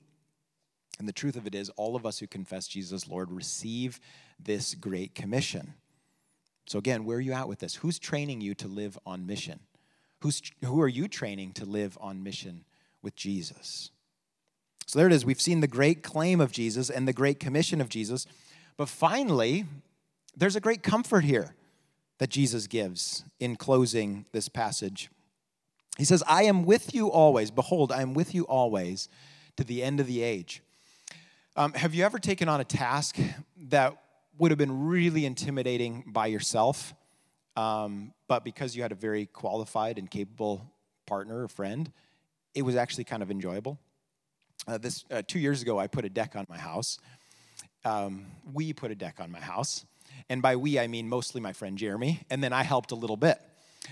And 1.00 1.08
the 1.08 1.14
truth 1.14 1.38
of 1.38 1.48
it 1.48 1.56
is, 1.56 1.70
all 1.72 1.96
of 1.96 2.06
us 2.06 2.20
who 2.20 2.28
confess 2.28 2.68
Jesus 2.68 3.08
Lord 3.08 3.32
receive 3.32 4.02
this 4.38 4.76
great 4.76 5.16
commission. 5.16 5.76
So, 6.68 6.78
again, 6.78 7.06
where 7.06 7.18
are 7.18 7.22
you 7.22 7.32
at 7.32 7.48
with 7.48 7.60
this? 7.60 7.76
Who's 7.76 7.98
training 7.98 8.42
you 8.42 8.54
to 8.56 8.68
live 8.68 9.00
on 9.06 9.26
mission? 9.26 9.62
Who's, 10.20 10.42
who 10.64 10.82
are 10.82 10.90
you 10.90 11.08
training 11.08 11.54
to 11.54 11.66
live 11.66 11.98
on 12.02 12.22
mission 12.22 12.66
with 13.02 13.16
Jesus? 13.16 13.92
So, 14.88 15.00
there 15.00 15.08
it 15.08 15.14
is. 15.14 15.26
We've 15.26 15.40
seen 15.40 15.62
the 15.62 15.68
great 15.68 16.04
claim 16.04 16.42
of 16.42 16.52
Jesus 16.52 16.90
and 16.90 17.08
the 17.08 17.14
great 17.14 17.40
commission 17.40 17.80
of 17.80 17.88
Jesus. 17.88 18.28
But 18.76 18.90
finally, 18.90 19.66
there's 20.36 20.58
a 20.58 20.62
great 20.62 20.84
comfort 20.84 21.24
here 21.24 21.56
that 22.20 22.30
Jesus 22.30 22.68
gives 22.68 23.24
in 23.40 23.56
closing 23.56 24.26
this 24.32 24.48
passage. 24.48 25.10
He 25.98 26.06
says, 26.06 26.24
I 26.28 26.44
am 26.44 26.64
with 26.64 26.94
you 26.94 27.12
always. 27.12 27.52
Behold, 27.52 27.92
I 27.92 28.02
am 28.02 28.14
with 28.14 28.36
you 28.36 28.44
always 28.44 29.10
to 29.58 29.64
the 29.64 29.84
end 29.84 30.00
of 30.00 30.08
the 30.08 30.22
age. 30.22 30.62
Um, 31.56 31.74
have 31.74 31.94
you 31.94 32.06
ever 32.06 32.20
taken 32.20 32.48
on 32.48 32.62
a 32.62 32.64
task 32.64 33.18
that 33.70 33.98
would 34.38 34.52
have 34.52 34.58
been 34.58 34.88
really 34.88 35.26
intimidating 35.26 36.06
by 36.08 36.28
yourself, 36.28 36.94
um, 37.58 38.14
but 38.28 38.46
because 38.46 38.76
you 38.76 38.82
had 38.82 38.94
a 38.94 38.96
very 38.96 39.26
qualified 39.26 39.98
and 39.98 40.10
capable 40.10 40.72
partner 41.06 41.44
or 41.44 41.48
friend, 41.48 41.92
it 42.56 42.62
was 42.62 42.76
actually 42.76 43.04
kind 43.04 43.22
of 43.22 43.32
enjoyable? 43.32 43.78
Uh, 44.68 44.78
this 44.78 45.04
uh, 45.12 45.22
two 45.28 45.40
years 45.40 45.62
ago, 45.62 45.80
I 45.80 45.88
put 45.88 46.06
a 46.06 46.10
deck 46.10 46.36
on 46.36 46.46
my 46.50 46.58
house. 46.58 47.00
Um, 47.84 48.26
we 48.54 48.72
put 48.74 48.92
a 48.92 48.96
deck 48.96 49.18
on 49.20 49.32
my 49.32 49.40
house. 49.40 49.86
And 50.28 50.42
by 50.42 50.56
we, 50.56 50.80
I 50.80 50.88
mean 50.88 51.08
mostly 51.08 51.42
my 51.42 51.54
friend 51.54 51.78
Jeremy, 51.78 52.22
and 52.30 52.44
then 52.44 52.54
I 52.54 52.64
helped 52.64 52.92
a 52.92 52.96
little 52.96 53.18
bit. 53.18 53.40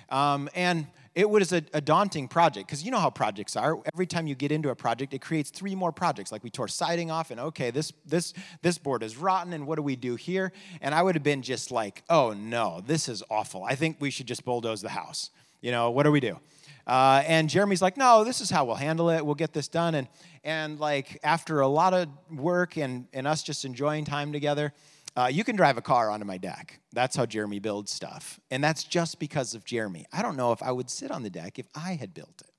Um, 0.09 0.49
and 0.55 0.87
it 1.17 1.27
was 1.27 1.51
a, 1.51 1.63
a 1.73 1.81
daunting 1.81 2.27
project 2.27 2.67
because 2.67 2.83
you 2.83 2.91
know 2.91 2.99
how 2.99 3.09
projects 3.09 3.55
are. 3.55 3.79
Every 3.91 4.05
time 4.05 4.27
you 4.27 4.35
get 4.35 4.51
into 4.51 4.69
a 4.69 4.75
project, 4.75 5.15
it 5.15 5.19
creates 5.19 5.49
three 5.49 5.73
more 5.73 5.91
projects. 5.91 6.31
Like 6.31 6.43
we 6.43 6.51
tore 6.51 6.67
siding 6.67 7.09
off, 7.09 7.31
and 7.31 7.39
okay, 7.39 7.71
this 7.71 7.91
this 8.05 8.35
this 8.61 8.77
board 8.77 9.01
is 9.01 9.17
rotten, 9.17 9.51
and 9.53 9.65
what 9.65 9.77
do 9.77 9.81
we 9.81 9.95
do 9.95 10.15
here? 10.15 10.51
And 10.79 10.93
I 10.93 11.01
would 11.01 11.15
have 11.15 11.23
been 11.23 11.41
just 11.41 11.71
like, 11.71 12.03
oh 12.07 12.33
no, 12.33 12.83
this 12.85 13.09
is 13.09 13.23
awful. 13.31 13.63
I 13.63 13.73
think 13.73 13.97
we 13.99 14.11
should 14.11 14.27
just 14.27 14.45
bulldoze 14.45 14.83
the 14.83 14.89
house. 14.89 15.31
You 15.59 15.71
know, 15.71 15.89
what 15.89 16.03
do 16.03 16.11
we 16.11 16.19
do? 16.19 16.39
Uh, 16.85 17.23
and 17.25 17.49
Jeremy's 17.49 17.81
like, 17.81 17.97
no, 17.97 18.23
this 18.23 18.39
is 18.39 18.51
how 18.51 18.65
we'll 18.65 18.75
handle 18.75 19.09
it. 19.09 19.25
We'll 19.25 19.35
get 19.35 19.53
this 19.53 19.67
done. 19.67 19.95
And 19.95 20.07
and 20.43 20.79
like 20.79 21.19
after 21.23 21.61
a 21.61 21.67
lot 21.67 21.95
of 21.95 22.09
work 22.31 22.77
and 22.77 23.07
and 23.11 23.25
us 23.25 23.41
just 23.41 23.65
enjoying 23.65 24.05
time 24.05 24.31
together, 24.31 24.71
uh, 25.17 25.27
you 25.27 25.43
can 25.43 25.56
drive 25.56 25.77
a 25.77 25.82
car 25.82 26.12
onto 26.12 26.25
my 26.25 26.38
deck. 26.38 26.80
That's 26.93 27.15
how 27.15 27.25
Jeremy 27.25 27.58
builds 27.58 27.91
stuff. 27.91 28.39
And 28.51 28.63
that's 28.63 28.84
just 28.84 29.19
because 29.19 29.56
of 29.56 29.65
Jeremy. 29.65 30.06
I 30.13 30.21
don't 30.21 30.38
know 30.38 30.51
if 30.51 30.62
I 30.62 30.71
would 30.71 30.91
sit 30.91 31.10
on 31.10 31.23
the 31.23 31.30
deck 31.32 31.58
if 31.58 31.65
I 31.73 31.93
had 31.93 32.13
built 32.13 32.41
it, 32.41 32.51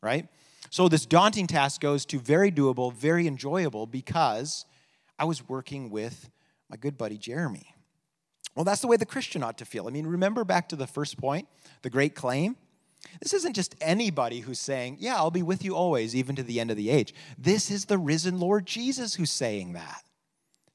right? 0.00 0.28
So 0.70 0.88
this 0.88 1.06
daunting 1.06 1.48
task 1.48 1.80
goes 1.80 2.06
to 2.06 2.20
very 2.20 2.52
doable, 2.52 2.92
very 2.92 3.26
enjoyable 3.26 3.86
because 3.86 4.64
I 5.18 5.24
was 5.24 5.48
working 5.48 5.90
with 5.90 6.30
my 6.70 6.76
good 6.76 6.96
buddy 6.96 7.18
Jeremy. 7.18 7.74
Well, 8.54 8.64
that's 8.64 8.80
the 8.80 8.86
way 8.86 8.96
the 8.96 9.06
Christian 9.06 9.42
ought 9.42 9.58
to 9.58 9.64
feel. 9.64 9.88
I 9.88 9.90
mean, 9.90 10.06
remember 10.06 10.44
back 10.44 10.68
to 10.68 10.76
the 10.76 10.86
first 10.86 11.18
point, 11.18 11.48
the 11.82 11.90
great 11.90 12.14
claim? 12.14 12.54
This 13.20 13.34
isn't 13.34 13.54
just 13.54 13.74
anybody 13.80 14.40
who's 14.40 14.60
saying, 14.60 14.98
Yeah, 15.00 15.16
I'll 15.16 15.32
be 15.32 15.42
with 15.42 15.64
you 15.64 15.74
always, 15.74 16.14
even 16.14 16.36
to 16.36 16.44
the 16.44 16.60
end 16.60 16.70
of 16.70 16.76
the 16.76 16.90
age. 16.90 17.12
This 17.36 17.72
is 17.72 17.86
the 17.86 17.98
risen 17.98 18.38
Lord 18.38 18.66
Jesus 18.66 19.14
who's 19.14 19.32
saying 19.32 19.72
that. 19.72 20.04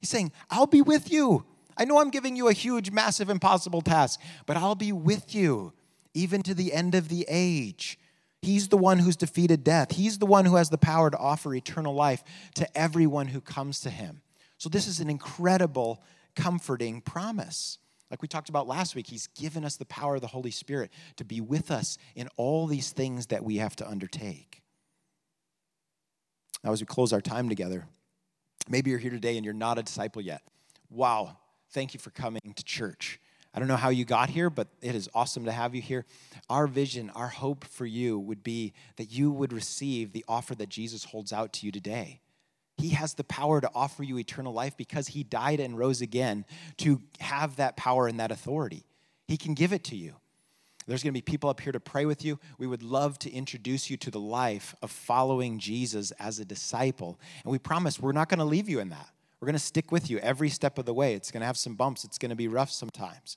He's 0.00 0.10
saying, 0.10 0.32
I'll 0.50 0.66
be 0.66 0.82
with 0.82 1.12
you. 1.12 1.44
I 1.76 1.84
know 1.84 2.00
I'm 2.00 2.10
giving 2.10 2.36
you 2.36 2.48
a 2.48 2.52
huge, 2.52 2.90
massive, 2.90 3.30
impossible 3.30 3.82
task, 3.82 4.20
but 4.46 4.56
I'll 4.56 4.74
be 4.74 4.92
with 4.92 5.34
you 5.34 5.72
even 6.14 6.42
to 6.42 6.54
the 6.54 6.72
end 6.72 6.94
of 6.94 7.08
the 7.08 7.24
age. 7.28 7.98
He's 8.42 8.68
the 8.68 8.78
one 8.78 8.98
who's 8.98 9.16
defeated 9.16 9.64
death. 9.64 9.92
He's 9.92 10.18
the 10.18 10.26
one 10.26 10.46
who 10.46 10.56
has 10.56 10.70
the 10.70 10.78
power 10.78 11.10
to 11.10 11.18
offer 11.18 11.54
eternal 11.54 11.94
life 11.94 12.24
to 12.54 12.78
everyone 12.78 13.28
who 13.28 13.40
comes 13.40 13.80
to 13.80 13.90
him. 13.90 14.22
So, 14.56 14.68
this 14.68 14.86
is 14.86 15.00
an 15.00 15.08
incredible, 15.08 16.02
comforting 16.34 17.00
promise. 17.00 17.78
Like 18.10 18.22
we 18.22 18.28
talked 18.28 18.48
about 18.48 18.66
last 18.66 18.94
week, 18.94 19.06
He's 19.06 19.28
given 19.28 19.64
us 19.64 19.76
the 19.76 19.84
power 19.84 20.16
of 20.16 20.20
the 20.20 20.26
Holy 20.26 20.50
Spirit 20.50 20.90
to 21.16 21.24
be 21.24 21.40
with 21.40 21.70
us 21.70 21.96
in 22.14 22.28
all 22.36 22.66
these 22.66 22.90
things 22.90 23.26
that 23.26 23.44
we 23.44 23.56
have 23.56 23.76
to 23.76 23.88
undertake. 23.88 24.62
Now, 26.64 26.72
as 26.72 26.80
we 26.80 26.86
close 26.86 27.12
our 27.12 27.20
time 27.20 27.48
together, 27.48 27.86
Maybe 28.68 28.90
you're 28.90 28.98
here 28.98 29.10
today 29.10 29.36
and 29.36 29.44
you're 29.44 29.54
not 29.54 29.78
a 29.78 29.82
disciple 29.82 30.22
yet. 30.22 30.42
Wow, 30.90 31.36
thank 31.70 31.94
you 31.94 32.00
for 32.00 32.10
coming 32.10 32.40
to 32.54 32.64
church. 32.64 33.20
I 33.52 33.58
don't 33.58 33.66
know 33.66 33.76
how 33.76 33.88
you 33.88 34.04
got 34.04 34.30
here, 34.30 34.48
but 34.48 34.68
it 34.80 34.94
is 34.94 35.08
awesome 35.12 35.44
to 35.46 35.52
have 35.52 35.74
you 35.74 35.82
here. 35.82 36.06
Our 36.48 36.68
vision, 36.68 37.10
our 37.10 37.28
hope 37.28 37.64
for 37.64 37.84
you 37.84 38.18
would 38.18 38.44
be 38.44 38.74
that 38.96 39.10
you 39.10 39.32
would 39.32 39.52
receive 39.52 40.12
the 40.12 40.24
offer 40.28 40.54
that 40.54 40.68
Jesus 40.68 41.04
holds 41.04 41.32
out 41.32 41.52
to 41.54 41.66
you 41.66 41.72
today. 41.72 42.20
He 42.76 42.90
has 42.90 43.14
the 43.14 43.24
power 43.24 43.60
to 43.60 43.70
offer 43.74 44.04
you 44.04 44.18
eternal 44.18 44.52
life 44.52 44.76
because 44.76 45.08
he 45.08 45.24
died 45.24 45.58
and 45.58 45.76
rose 45.76 46.00
again 46.00 46.44
to 46.78 47.00
have 47.18 47.56
that 47.56 47.76
power 47.76 48.06
and 48.06 48.20
that 48.20 48.30
authority. 48.30 48.84
He 49.26 49.36
can 49.36 49.54
give 49.54 49.72
it 49.72 49.84
to 49.84 49.96
you. 49.96 50.14
There's 50.90 51.04
going 51.04 51.14
to 51.14 51.18
be 51.18 51.22
people 51.22 51.48
up 51.48 51.60
here 51.60 51.70
to 51.70 51.78
pray 51.78 52.04
with 52.04 52.24
you. 52.24 52.40
We 52.58 52.66
would 52.66 52.82
love 52.82 53.16
to 53.20 53.30
introduce 53.30 53.90
you 53.90 53.96
to 53.98 54.10
the 54.10 54.18
life 54.18 54.74
of 54.82 54.90
following 54.90 55.60
Jesus 55.60 56.10
as 56.18 56.40
a 56.40 56.44
disciple. 56.44 57.20
And 57.44 57.52
we 57.52 57.60
promise 57.60 58.00
we're 58.00 58.10
not 58.10 58.28
going 58.28 58.40
to 58.40 58.44
leave 58.44 58.68
you 58.68 58.80
in 58.80 58.88
that. 58.88 59.08
We're 59.38 59.46
going 59.46 59.54
to 59.54 59.60
stick 59.60 59.92
with 59.92 60.10
you 60.10 60.18
every 60.18 60.48
step 60.48 60.78
of 60.78 60.86
the 60.86 60.92
way. 60.92 61.14
It's 61.14 61.30
going 61.30 61.42
to 61.42 61.46
have 61.46 61.56
some 61.56 61.76
bumps, 61.76 62.02
it's 62.02 62.18
going 62.18 62.30
to 62.30 62.36
be 62.36 62.48
rough 62.48 62.72
sometimes. 62.72 63.36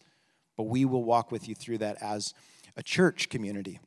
But 0.57 0.63
we 0.63 0.83
will 0.83 1.03
walk 1.03 1.31
with 1.31 1.47
you 1.47 1.53
through 1.53 1.77
that 1.77 2.01
as 2.01 2.33
a 2.75 2.81
church 2.81 3.29
community. 3.29 3.79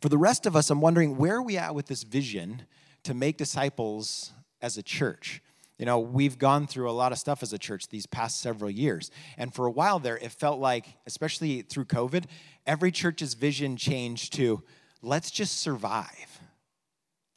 For 0.00 0.08
the 0.08 0.16
rest 0.16 0.46
of 0.46 0.54
us, 0.54 0.70
I'm 0.70 0.80
wondering 0.80 1.16
where 1.16 1.34
are 1.34 1.42
we 1.42 1.58
at 1.58 1.74
with 1.74 1.86
this 1.86 2.04
vision 2.04 2.66
to 3.02 3.14
make 3.14 3.36
disciples 3.36 4.32
as 4.62 4.78
a 4.78 4.82
church? 4.84 5.42
You 5.78 5.86
know, 5.86 5.98
we've 5.98 6.38
gone 6.38 6.66
through 6.66 6.88
a 6.88 6.92
lot 6.92 7.10
of 7.10 7.18
stuff 7.18 7.42
as 7.42 7.52
a 7.52 7.58
church 7.58 7.88
these 7.88 8.06
past 8.06 8.40
several 8.40 8.70
years. 8.70 9.10
And 9.36 9.52
for 9.52 9.66
a 9.66 9.70
while 9.70 9.98
there, 9.98 10.16
it 10.16 10.30
felt 10.30 10.60
like, 10.60 10.86
especially 11.06 11.62
through 11.62 11.86
COVID, 11.86 12.24
every 12.64 12.92
church's 12.92 13.34
vision 13.34 13.76
changed 13.76 14.32
to 14.34 14.62
let's 15.02 15.30
just 15.30 15.58
survive. 15.58 16.40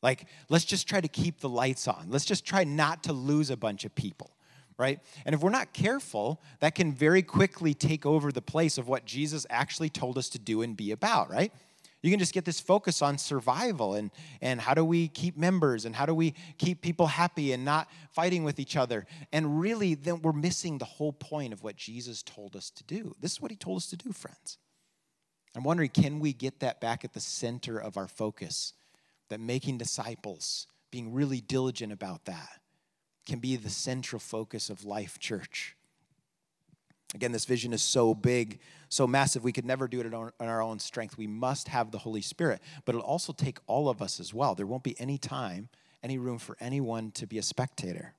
Like, 0.04 0.28
let's 0.50 0.66
just 0.66 0.88
try 0.88 1.02
to 1.02 1.08
keep 1.08 1.40
the 1.40 1.50
lights 1.50 1.88
on. 1.88 2.08
Let's 2.10 2.26
just 2.26 2.46
try 2.46 2.64
not 2.64 3.04
to 3.04 3.14
lose 3.14 3.50
a 3.50 3.58
bunch 3.58 3.84
of 3.84 3.96
people, 3.96 4.32
right? 4.78 5.00
And 5.26 5.34
if 5.34 5.42
we're 5.42 5.50
not 5.50 5.74
careful, 5.74 6.40
that 6.60 6.76
can 6.76 6.94
very 6.94 7.24
quickly 7.24 7.74
take 7.74 8.06
over 8.06 8.32
the 8.32 8.42
place 8.42 8.78
of 8.78 8.88
what 8.88 9.06
Jesus 9.06 9.48
actually 9.50 9.90
told 9.90 10.18
us 10.18 10.30
to 10.30 10.40
do 10.40 10.62
and 10.62 10.78
be 10.78 10.92
about, 10.92 11.32
right? 11.32 11.52
You 12.04 12.12
can 12.12 12.20
just 12.20 12.34
get 12.34 12.46
this 12.46 12.60
focus 12.60 13.02
on 13.02 13.18
survival 13.18 13.96
and, 13.96 14.12
and 14.40 14.62
how 14.62 14.74
do 14.74 14.86
we 14.86 15.08
keep 15.08 15.36
members 15.36 15.86
and 15.86 15.96
how 15.96 16.06
do 16.06 16.14
we 16.14 16.36
keep 16.58 16.82
people 16.82 17.08
happy 17.08 17.54
and 17.54 17.66
not 17.66 17.90
fighting 18.12 18.44
with 18.44 18.60
each 18.60 18.76
other. 18.76 19.08
And 19.32 19.60
really, 19.60 19.96
then 19.96 20.22
we're 20.22 20.32
missing 20.32 20.78
the 20.78 20.86
whole 20.86 21.12
point 21.14 21.54
of 21.54 21.64
what 21.64 21.76
Jesus 21.76 22.22
told 22.22 22.56
us 22.56 22.70
to 22.72 22.84
do. 22.84 23.16
This 23.20 23.34
is 23.34 23.42
what 23.42 23.52
he 23.52 23.58
told 23.58 23.78
us 23.78 23.88
to 23.88 23.98
do, 23.98 24.12
friends. 24.12 24.58
I'm 25.56 25.64
wondering, 25.64 25.90
can 25.90 26.20
we 26.20 26.34
get 26.34 26.60
that 26.60 26.80
back 26.80 27.04
at 27.04 27.14
the 27.14 27.20
center 27.20 27.80
of 27.80 27.98
our 27.98 28.08
focus? 28.08 28.74
That 29.30 29.40
making 29.40 29.80
disciples, 29.80 30.68
being 30.92 31.14
really 31.14 31.42
diligent 31.42 31.92
about 31.92 32.26
that, 32.26 32.62
can 33.26 33.40
be 33.40 33.56
the 33.56 33.70
central 33.70 34.20
focus 34.20 34.70
of 34.70 34.86
Life 34.86 35.20
Church. 35.20 35.77
Again, 37.16 37.32
this 37.32 37.46
vision 37.46 37.72
is 37.72 37.82
so 37.82 38.14
big, 38.14 38.60
so 38.90 39.08
massive, 39.08 39.44
we 39.44 39.54
could 39.54 39.66
never 39.66 39.88
do 39.88 40.02
it 40.02 40.14
on 40.14 40.32
our 40.40 40.62
own 40.62 40.80
strength. 40.80 41.18
We 41.18 41.28
must 41.28 41.70
have 41.70 41.92
the 41.92 42.00
Holy 42.00 42.22
Spirit, 42.22 42.62
but 42.84 42.96
it'll 42.96 43.08
also 43.08 43.32
take 43.32 43.60
all 43.66 43.88
of 43.88 44.02
us 44.02 44.20
as 44.20 44.34
well. 44.34 44.56
There 44.56 44.68
won't 44.68 44.84
be 44.84 45.00
any 45.00 45.18
time, 45.18 45.70
any 46.04 46.18
room 46.18 46.38
for 46.38 46.58
anyone 46.60 47.12
to 47.12 47.26
be 47.26 47.38
a 47.38 47.44
spectator. 47.44 48.14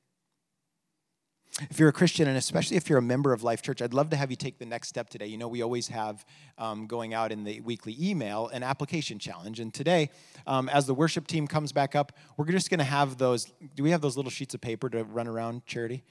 If 1.70 1.80
you're 1.80 1.88
a 1.88 1.92
Christian, 1.92 2.28
and 2.28 2.36
especially 2.36 2.76
if 2.76 2.88
you're 2.88 2.98
a 2.98 3.02
member 3.02 3.32
of 3.32 3.42
Life 3.42 3.62
Church, 3.62 3.82
I'd 3.82 3.92
love 3.92 4.10
to 4.10 4.16
have 4.16 4.30
you 4.30 4.36
take 4.36 4.58
the 4.58 4.66
next 4.66 4.88
step 4.88 5.10
today. 5.10 5.26
You 5.26 5.38
know, 5.38 5.48
we 5.48 5.62
always 5.62 5.88
have 5.88 6.24
um, 6.56 6.86
going 6.86 7.14
out 7.14 7.32
in 7.32 7.42
the 7.42 7.60
weekly 7.60 7.96
email 8.00 8.48
an 8.48 8.62
application 8.62 9.18
challenge. 9.18 9.58
And 9.58 9.74
today, 9.74 10.10
um, 10.46 10.68
as 10.68 10.86
the 10.86 10.94
worship 10.94 11.26
team 11.26 11.48
comes 11.48 11.72
back 11.72 11.96
up, 11.96 12.12
we're 12.36 12.46
just 12.46 12.70
going 12.70 12.78
to 12.78 12.84
have 12.84 13.18
those. 13.18 13.52
Do 13.74 13.82
we 13.82 13.90
have 13.90 14.00
those 14.00 14.16
little 14.16 14.30
sheets 14.30 14.54
of 14.54 14.60
paper 14.60 14.88
to 14.90 15.02
run 15.04 15.26
around, 15.26 15.66
Charity? 15.66 16.04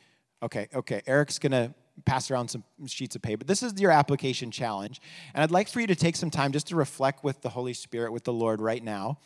Okay, 0.44 0.68
okay. 0.76 1.02
Eric's 1.08 1.40
going 1.40 1.54
to 1.54 1.74
pass 2.06 2.32
around 2.32 2.50
some 2.50 2.64
sheets 2.86 3.16
of 3.16 3.22
paper. 3.22 3.44
This 3.44 3.64
is 3.64 3.80
your 3.80 3.92
application 3.92 4.52
challenge. 4.52 5.02
And 5.34 5.44
I'd 5.44 5.52
like 5.52 5.68
for 5.68 5.82
you 5.82 5.88
to 5.88 5.96
take 5.96 6.16
some 6.16 6.30
time 6.30 6.52
just 6.52 6.68
to 6.68 6.76
reflect 6.76 7.24
with 7.24 7.42
the 7.42 7.50
Holy 7.50 7.74
Spirit, 7.74 8.12
with 8.12 8.24
the 8.24 8.34
Lord 8.34 8.62
right 8.62 8.84
now, 8.84 9.20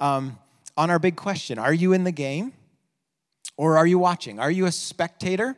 um, 0.00 0.38
on 0.76 0.90
our 0.90 0.98
big 0.98 1.16
question 1.16 1.58
Are 1.58 1.74
you 1.74 1.92
in 1.92 2.04
the 2.04 2.12
game 2.12 2.52
or 3.56 3.76
are 3.78 3.86
you 3.86 3.98
watching? 3.98 4.38
Are 4.38 4.50
you 4.50 4.66
a 4.66 4.72
spectator 4.72 5.56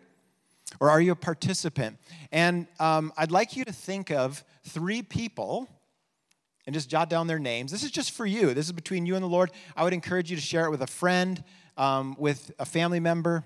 or 0.80 0.90
are 0.90 1.00
you 1.00 1.12
a 1.12 1.16
participant? 1.16 1.98
And 2.32 2.66
um, 2.78 3.12
I'd 3.16 3.30
like 3.30 3.56
you 3.56 3.64
to 3.64 3.72
think 3.72 4.10
of 4.10 4.44
three 4.64 5.02
people 5.02 5.68
and 6.66 6.74
just 6.74 6.90
jot 6.90 7.08
down 7.08 7.26
their 7.26 7.38
names. 7.38 7.72
This 7.72 7.82
is 7.82 7.90
just 7.90 8.12
for 8.12 8.26
you, 8.26 8.52
this 8.54 8.66
is 8.66 8.72
between 8.72 9.06
you 9.06 9.14
and 9.14 9.22
the 9.22 9.28
Lord. 9.28 9.50
I 9.76 9.84
would 9.84 9.94
encourage 9.94 10.30
you 10.30 10.36
to 10.36 10.42
share 10.42 10.66
it 10.66 10.70
with 10.70 10.82
a 10.82 10.86
friend, 10.86 11.42
um, 11.76 12.14
with 12.18 12.50
a 12.58 12.64
family 12.64 13.00
member 13.00 13.44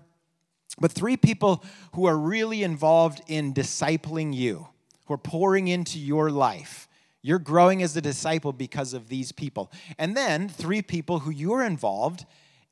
but 0.80 0.92
three 0.92 1.16
people 1.16 1.64
who 1.94 2.06
are 2.06 2.16
really 2.16 2.62
involved 2.62 3.22
in 3.26 3.52
discipling 3.52 4.34
you, 4.34 4.68
who 5.06 5.14
are 5.14 5.18
pouring 5.18 5.68
into 5.68 5.98
your 5.98 6.30
life. 6.30 6.88
You're 7.22 7.38
growing 7.38 7.82
as 7.82 7.96
a 7.96 8.00
disciple 8.00 8.52
because 8.52 8.94
of 8.94 9.08
these 9.08 9.30
people. 9.30 9.70
And 9.98 10.16
then 10.16 10.48
three 10.48 10.82
people 10.82 11.20
who 11.20 11.30
you're 11.30 11.62
involved 11.62 12.26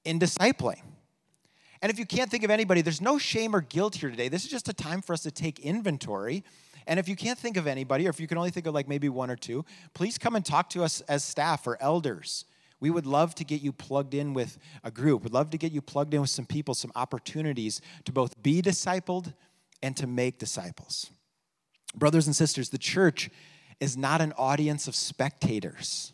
in 0.05 0.19
discipling. 0.19 0.81
And 1.83 1.91
if 1.91 1.99
you 1.99 2.05
can't 2.05 2.31
think 2.31 2.45
of 2.45 2.51
anybody, 2.51 2.83
there's 2.83 3.01
no 3.01 3.17
shame 3.17 3.55
or 3.55 3.61
guilt 3.61 3.97
here 3.97 4.11
today. 4.11 4.29
This 4.29 4.45
is 4.45 4.51
just 4.51 4.69
a 4.69 4.73
time 4.73 5.03
for 5.03 5.13
us 5.13 5.23
to 5.23 5.31
take 5.31 5.61
inventory. 5.61 6.45
And 6.87 6.99
if 6.99 7.09
you 7.09 7.17
can't 7.17 7.39
think 7.39 7.57
of 7.57 7.67
anybody, 7.67 8.07
or 8.07 8.11
if 8.11 8.21
you 8.21 8.27
can 8.27 8.39
only 8.39 8.51
think 8.51 8.67
of 8.67 8.75
like 8.75 8.89
maybe 8.89 9.09
one 9.09 9.31
or 9.31 9.37
two, 9.37 9.65
please 9.95 10.19
come 10.19 10.35
and 10.35 10.45
talk 10.45 10.69
to 10.71 10.83
us 10.83 11.01
as 11.03 11.23
staff 11.23 11.67
or 11.67 11.79
elders. 11.81 12.45
We 12.81 12.91
would 12.91 13.07
love 13.07 13.35
to 13.37 13.45
get 13.45 13.61
you 13.61 13.73
plugged 13.73 14.15
in 14.15 14.33
with 14.33 14.59
a 14.83 14.91
group. 14.91 15.23
We'd 15.23 15.33
love 15.33 15.51
to 15.51 15.59
get 15.59 15.73
you 15.73 15.83
plugged 15.83 16.15
in 16.15 16.23
with 16.23 16.31
some 16.31 16.47
people, 16.47 16.75
some 16.75 16.93
opportunities 16.97 17.81
to 18.05 18.13
both 18.13 18.43
be 18.43 18.63
discipled 18.63 19.35
and 19.83 19.97
to 19.99 20.07
make 20.07 20.39
disciples. 20.39 21.11
Brothers 21.95 22.27
and 22.27 22.35
sisters, 22.35 22.71
the 22.71 22.79
church 22.79 23.31
is 23.81 23.97
not 23.97 24.21
an 24.21 24.33
audience 24.37 24.89
of 24.89 24.95
spectators, 24.95 26.13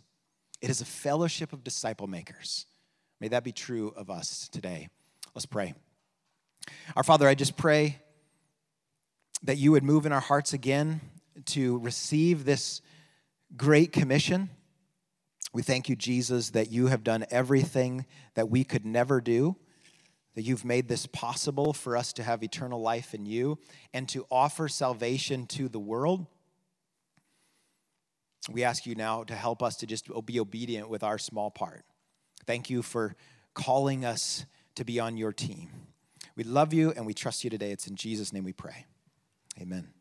it 0.61 0.71
is 0.71 0.81
a 0.81 0.85
fellowship 0.85 1.53
of 1.53 1.63
disciple 1.63 2.07
makers. 2.07 2.67
May 3.21 3.29
that 3.29 3.45
be 3.45 3.53
true 3.53 3.93
of 3.97 4.11
us 4.11 4.49
today. 4.49 4.89
Let's 5.35 5.47
pray. 5.47 5.75
Our 6.97 7.03
Father, 7.03 7.29
I 7.29 7.35
just 7.35 7.57
pray 7.57 7.99
that 9.43 9.57
you 9.57 9.73
would 9.73 9.85
move 9.85 10.07
in 10.07 10.13
our 10.13 10.21
hearts 10.21 10.53
again 10.53 11.01
to 11.47 11.79
receive 11.79 12.45
this 12.45 12.81
great 13.57 13.93
commission 13.93 14.51
we 15.53 15.63
thank 15.63 15.89
you, 15.89 15.97
Jesus, 15.97 16.51
that 16.51 16.71
you 16.71 16.89
have 16.89 17.05
done 17.05 17.25
everything 17.31 18.07
that 18.35 18.51
we 18.51 18.65
could 18.65 18.85
never 18.85 19.21
do, 19.21 19.57
that 20.35 20.43
you've 20.43 20.65
made 20.65 20.89
this 20.89 21.07
possible 21.07 21.73
for 21.73 21.97
us 21.97 22.13
to 22.15 22.23
have 22.23 22.43
eternal 22.43 22.81
life 22.81 23.15
in 23.15 23.25
you 23.25 23.59
and 23.95 24.09
to 24.11 24.27
offer 24.31 24.69
salvation 24.69 25.47
to 25.47 25.69
the 25.69 25.79
world. 25.79 26.27
We 28.51 28.65
ask 28.65 28.87
you 28.87 28.95
now 28.95 29.25
to 29.25 29.35
help 29.35 29.63
us 29.63 29.77
to 29.77 29.87
just 29.87 30.09
be 30.27 30.39
obedient 30.39 30.89
with 30.89 31.03
our 31.03 31.19
small 31.19 31.51
part. 31.51 31.85
Thank 32.47 32.71
you 32.71 32.83
for 32.83 33.17
calling 33.55 34.05
us 34.05 34.45
to 34.77 34.85
be 34.85 35.01
on 35.01 35.17
your 35.17 35.33
team. 35.33 35.71
We 36.37 36.45
love 36.45 36.73
you 36.73 36.93
and 36.93 37.07
we 37.07 37.15
trust 37.15 37.43
you 37.43 37.51
today. 37.51 37.71
It's 37.71 37.87
in 37.87 37.97
Jesus' 37.97 38.33
name 38.33 38.45
we 38.45 38.53
pray. 38.53 38.85
Amen. 39.61 39.96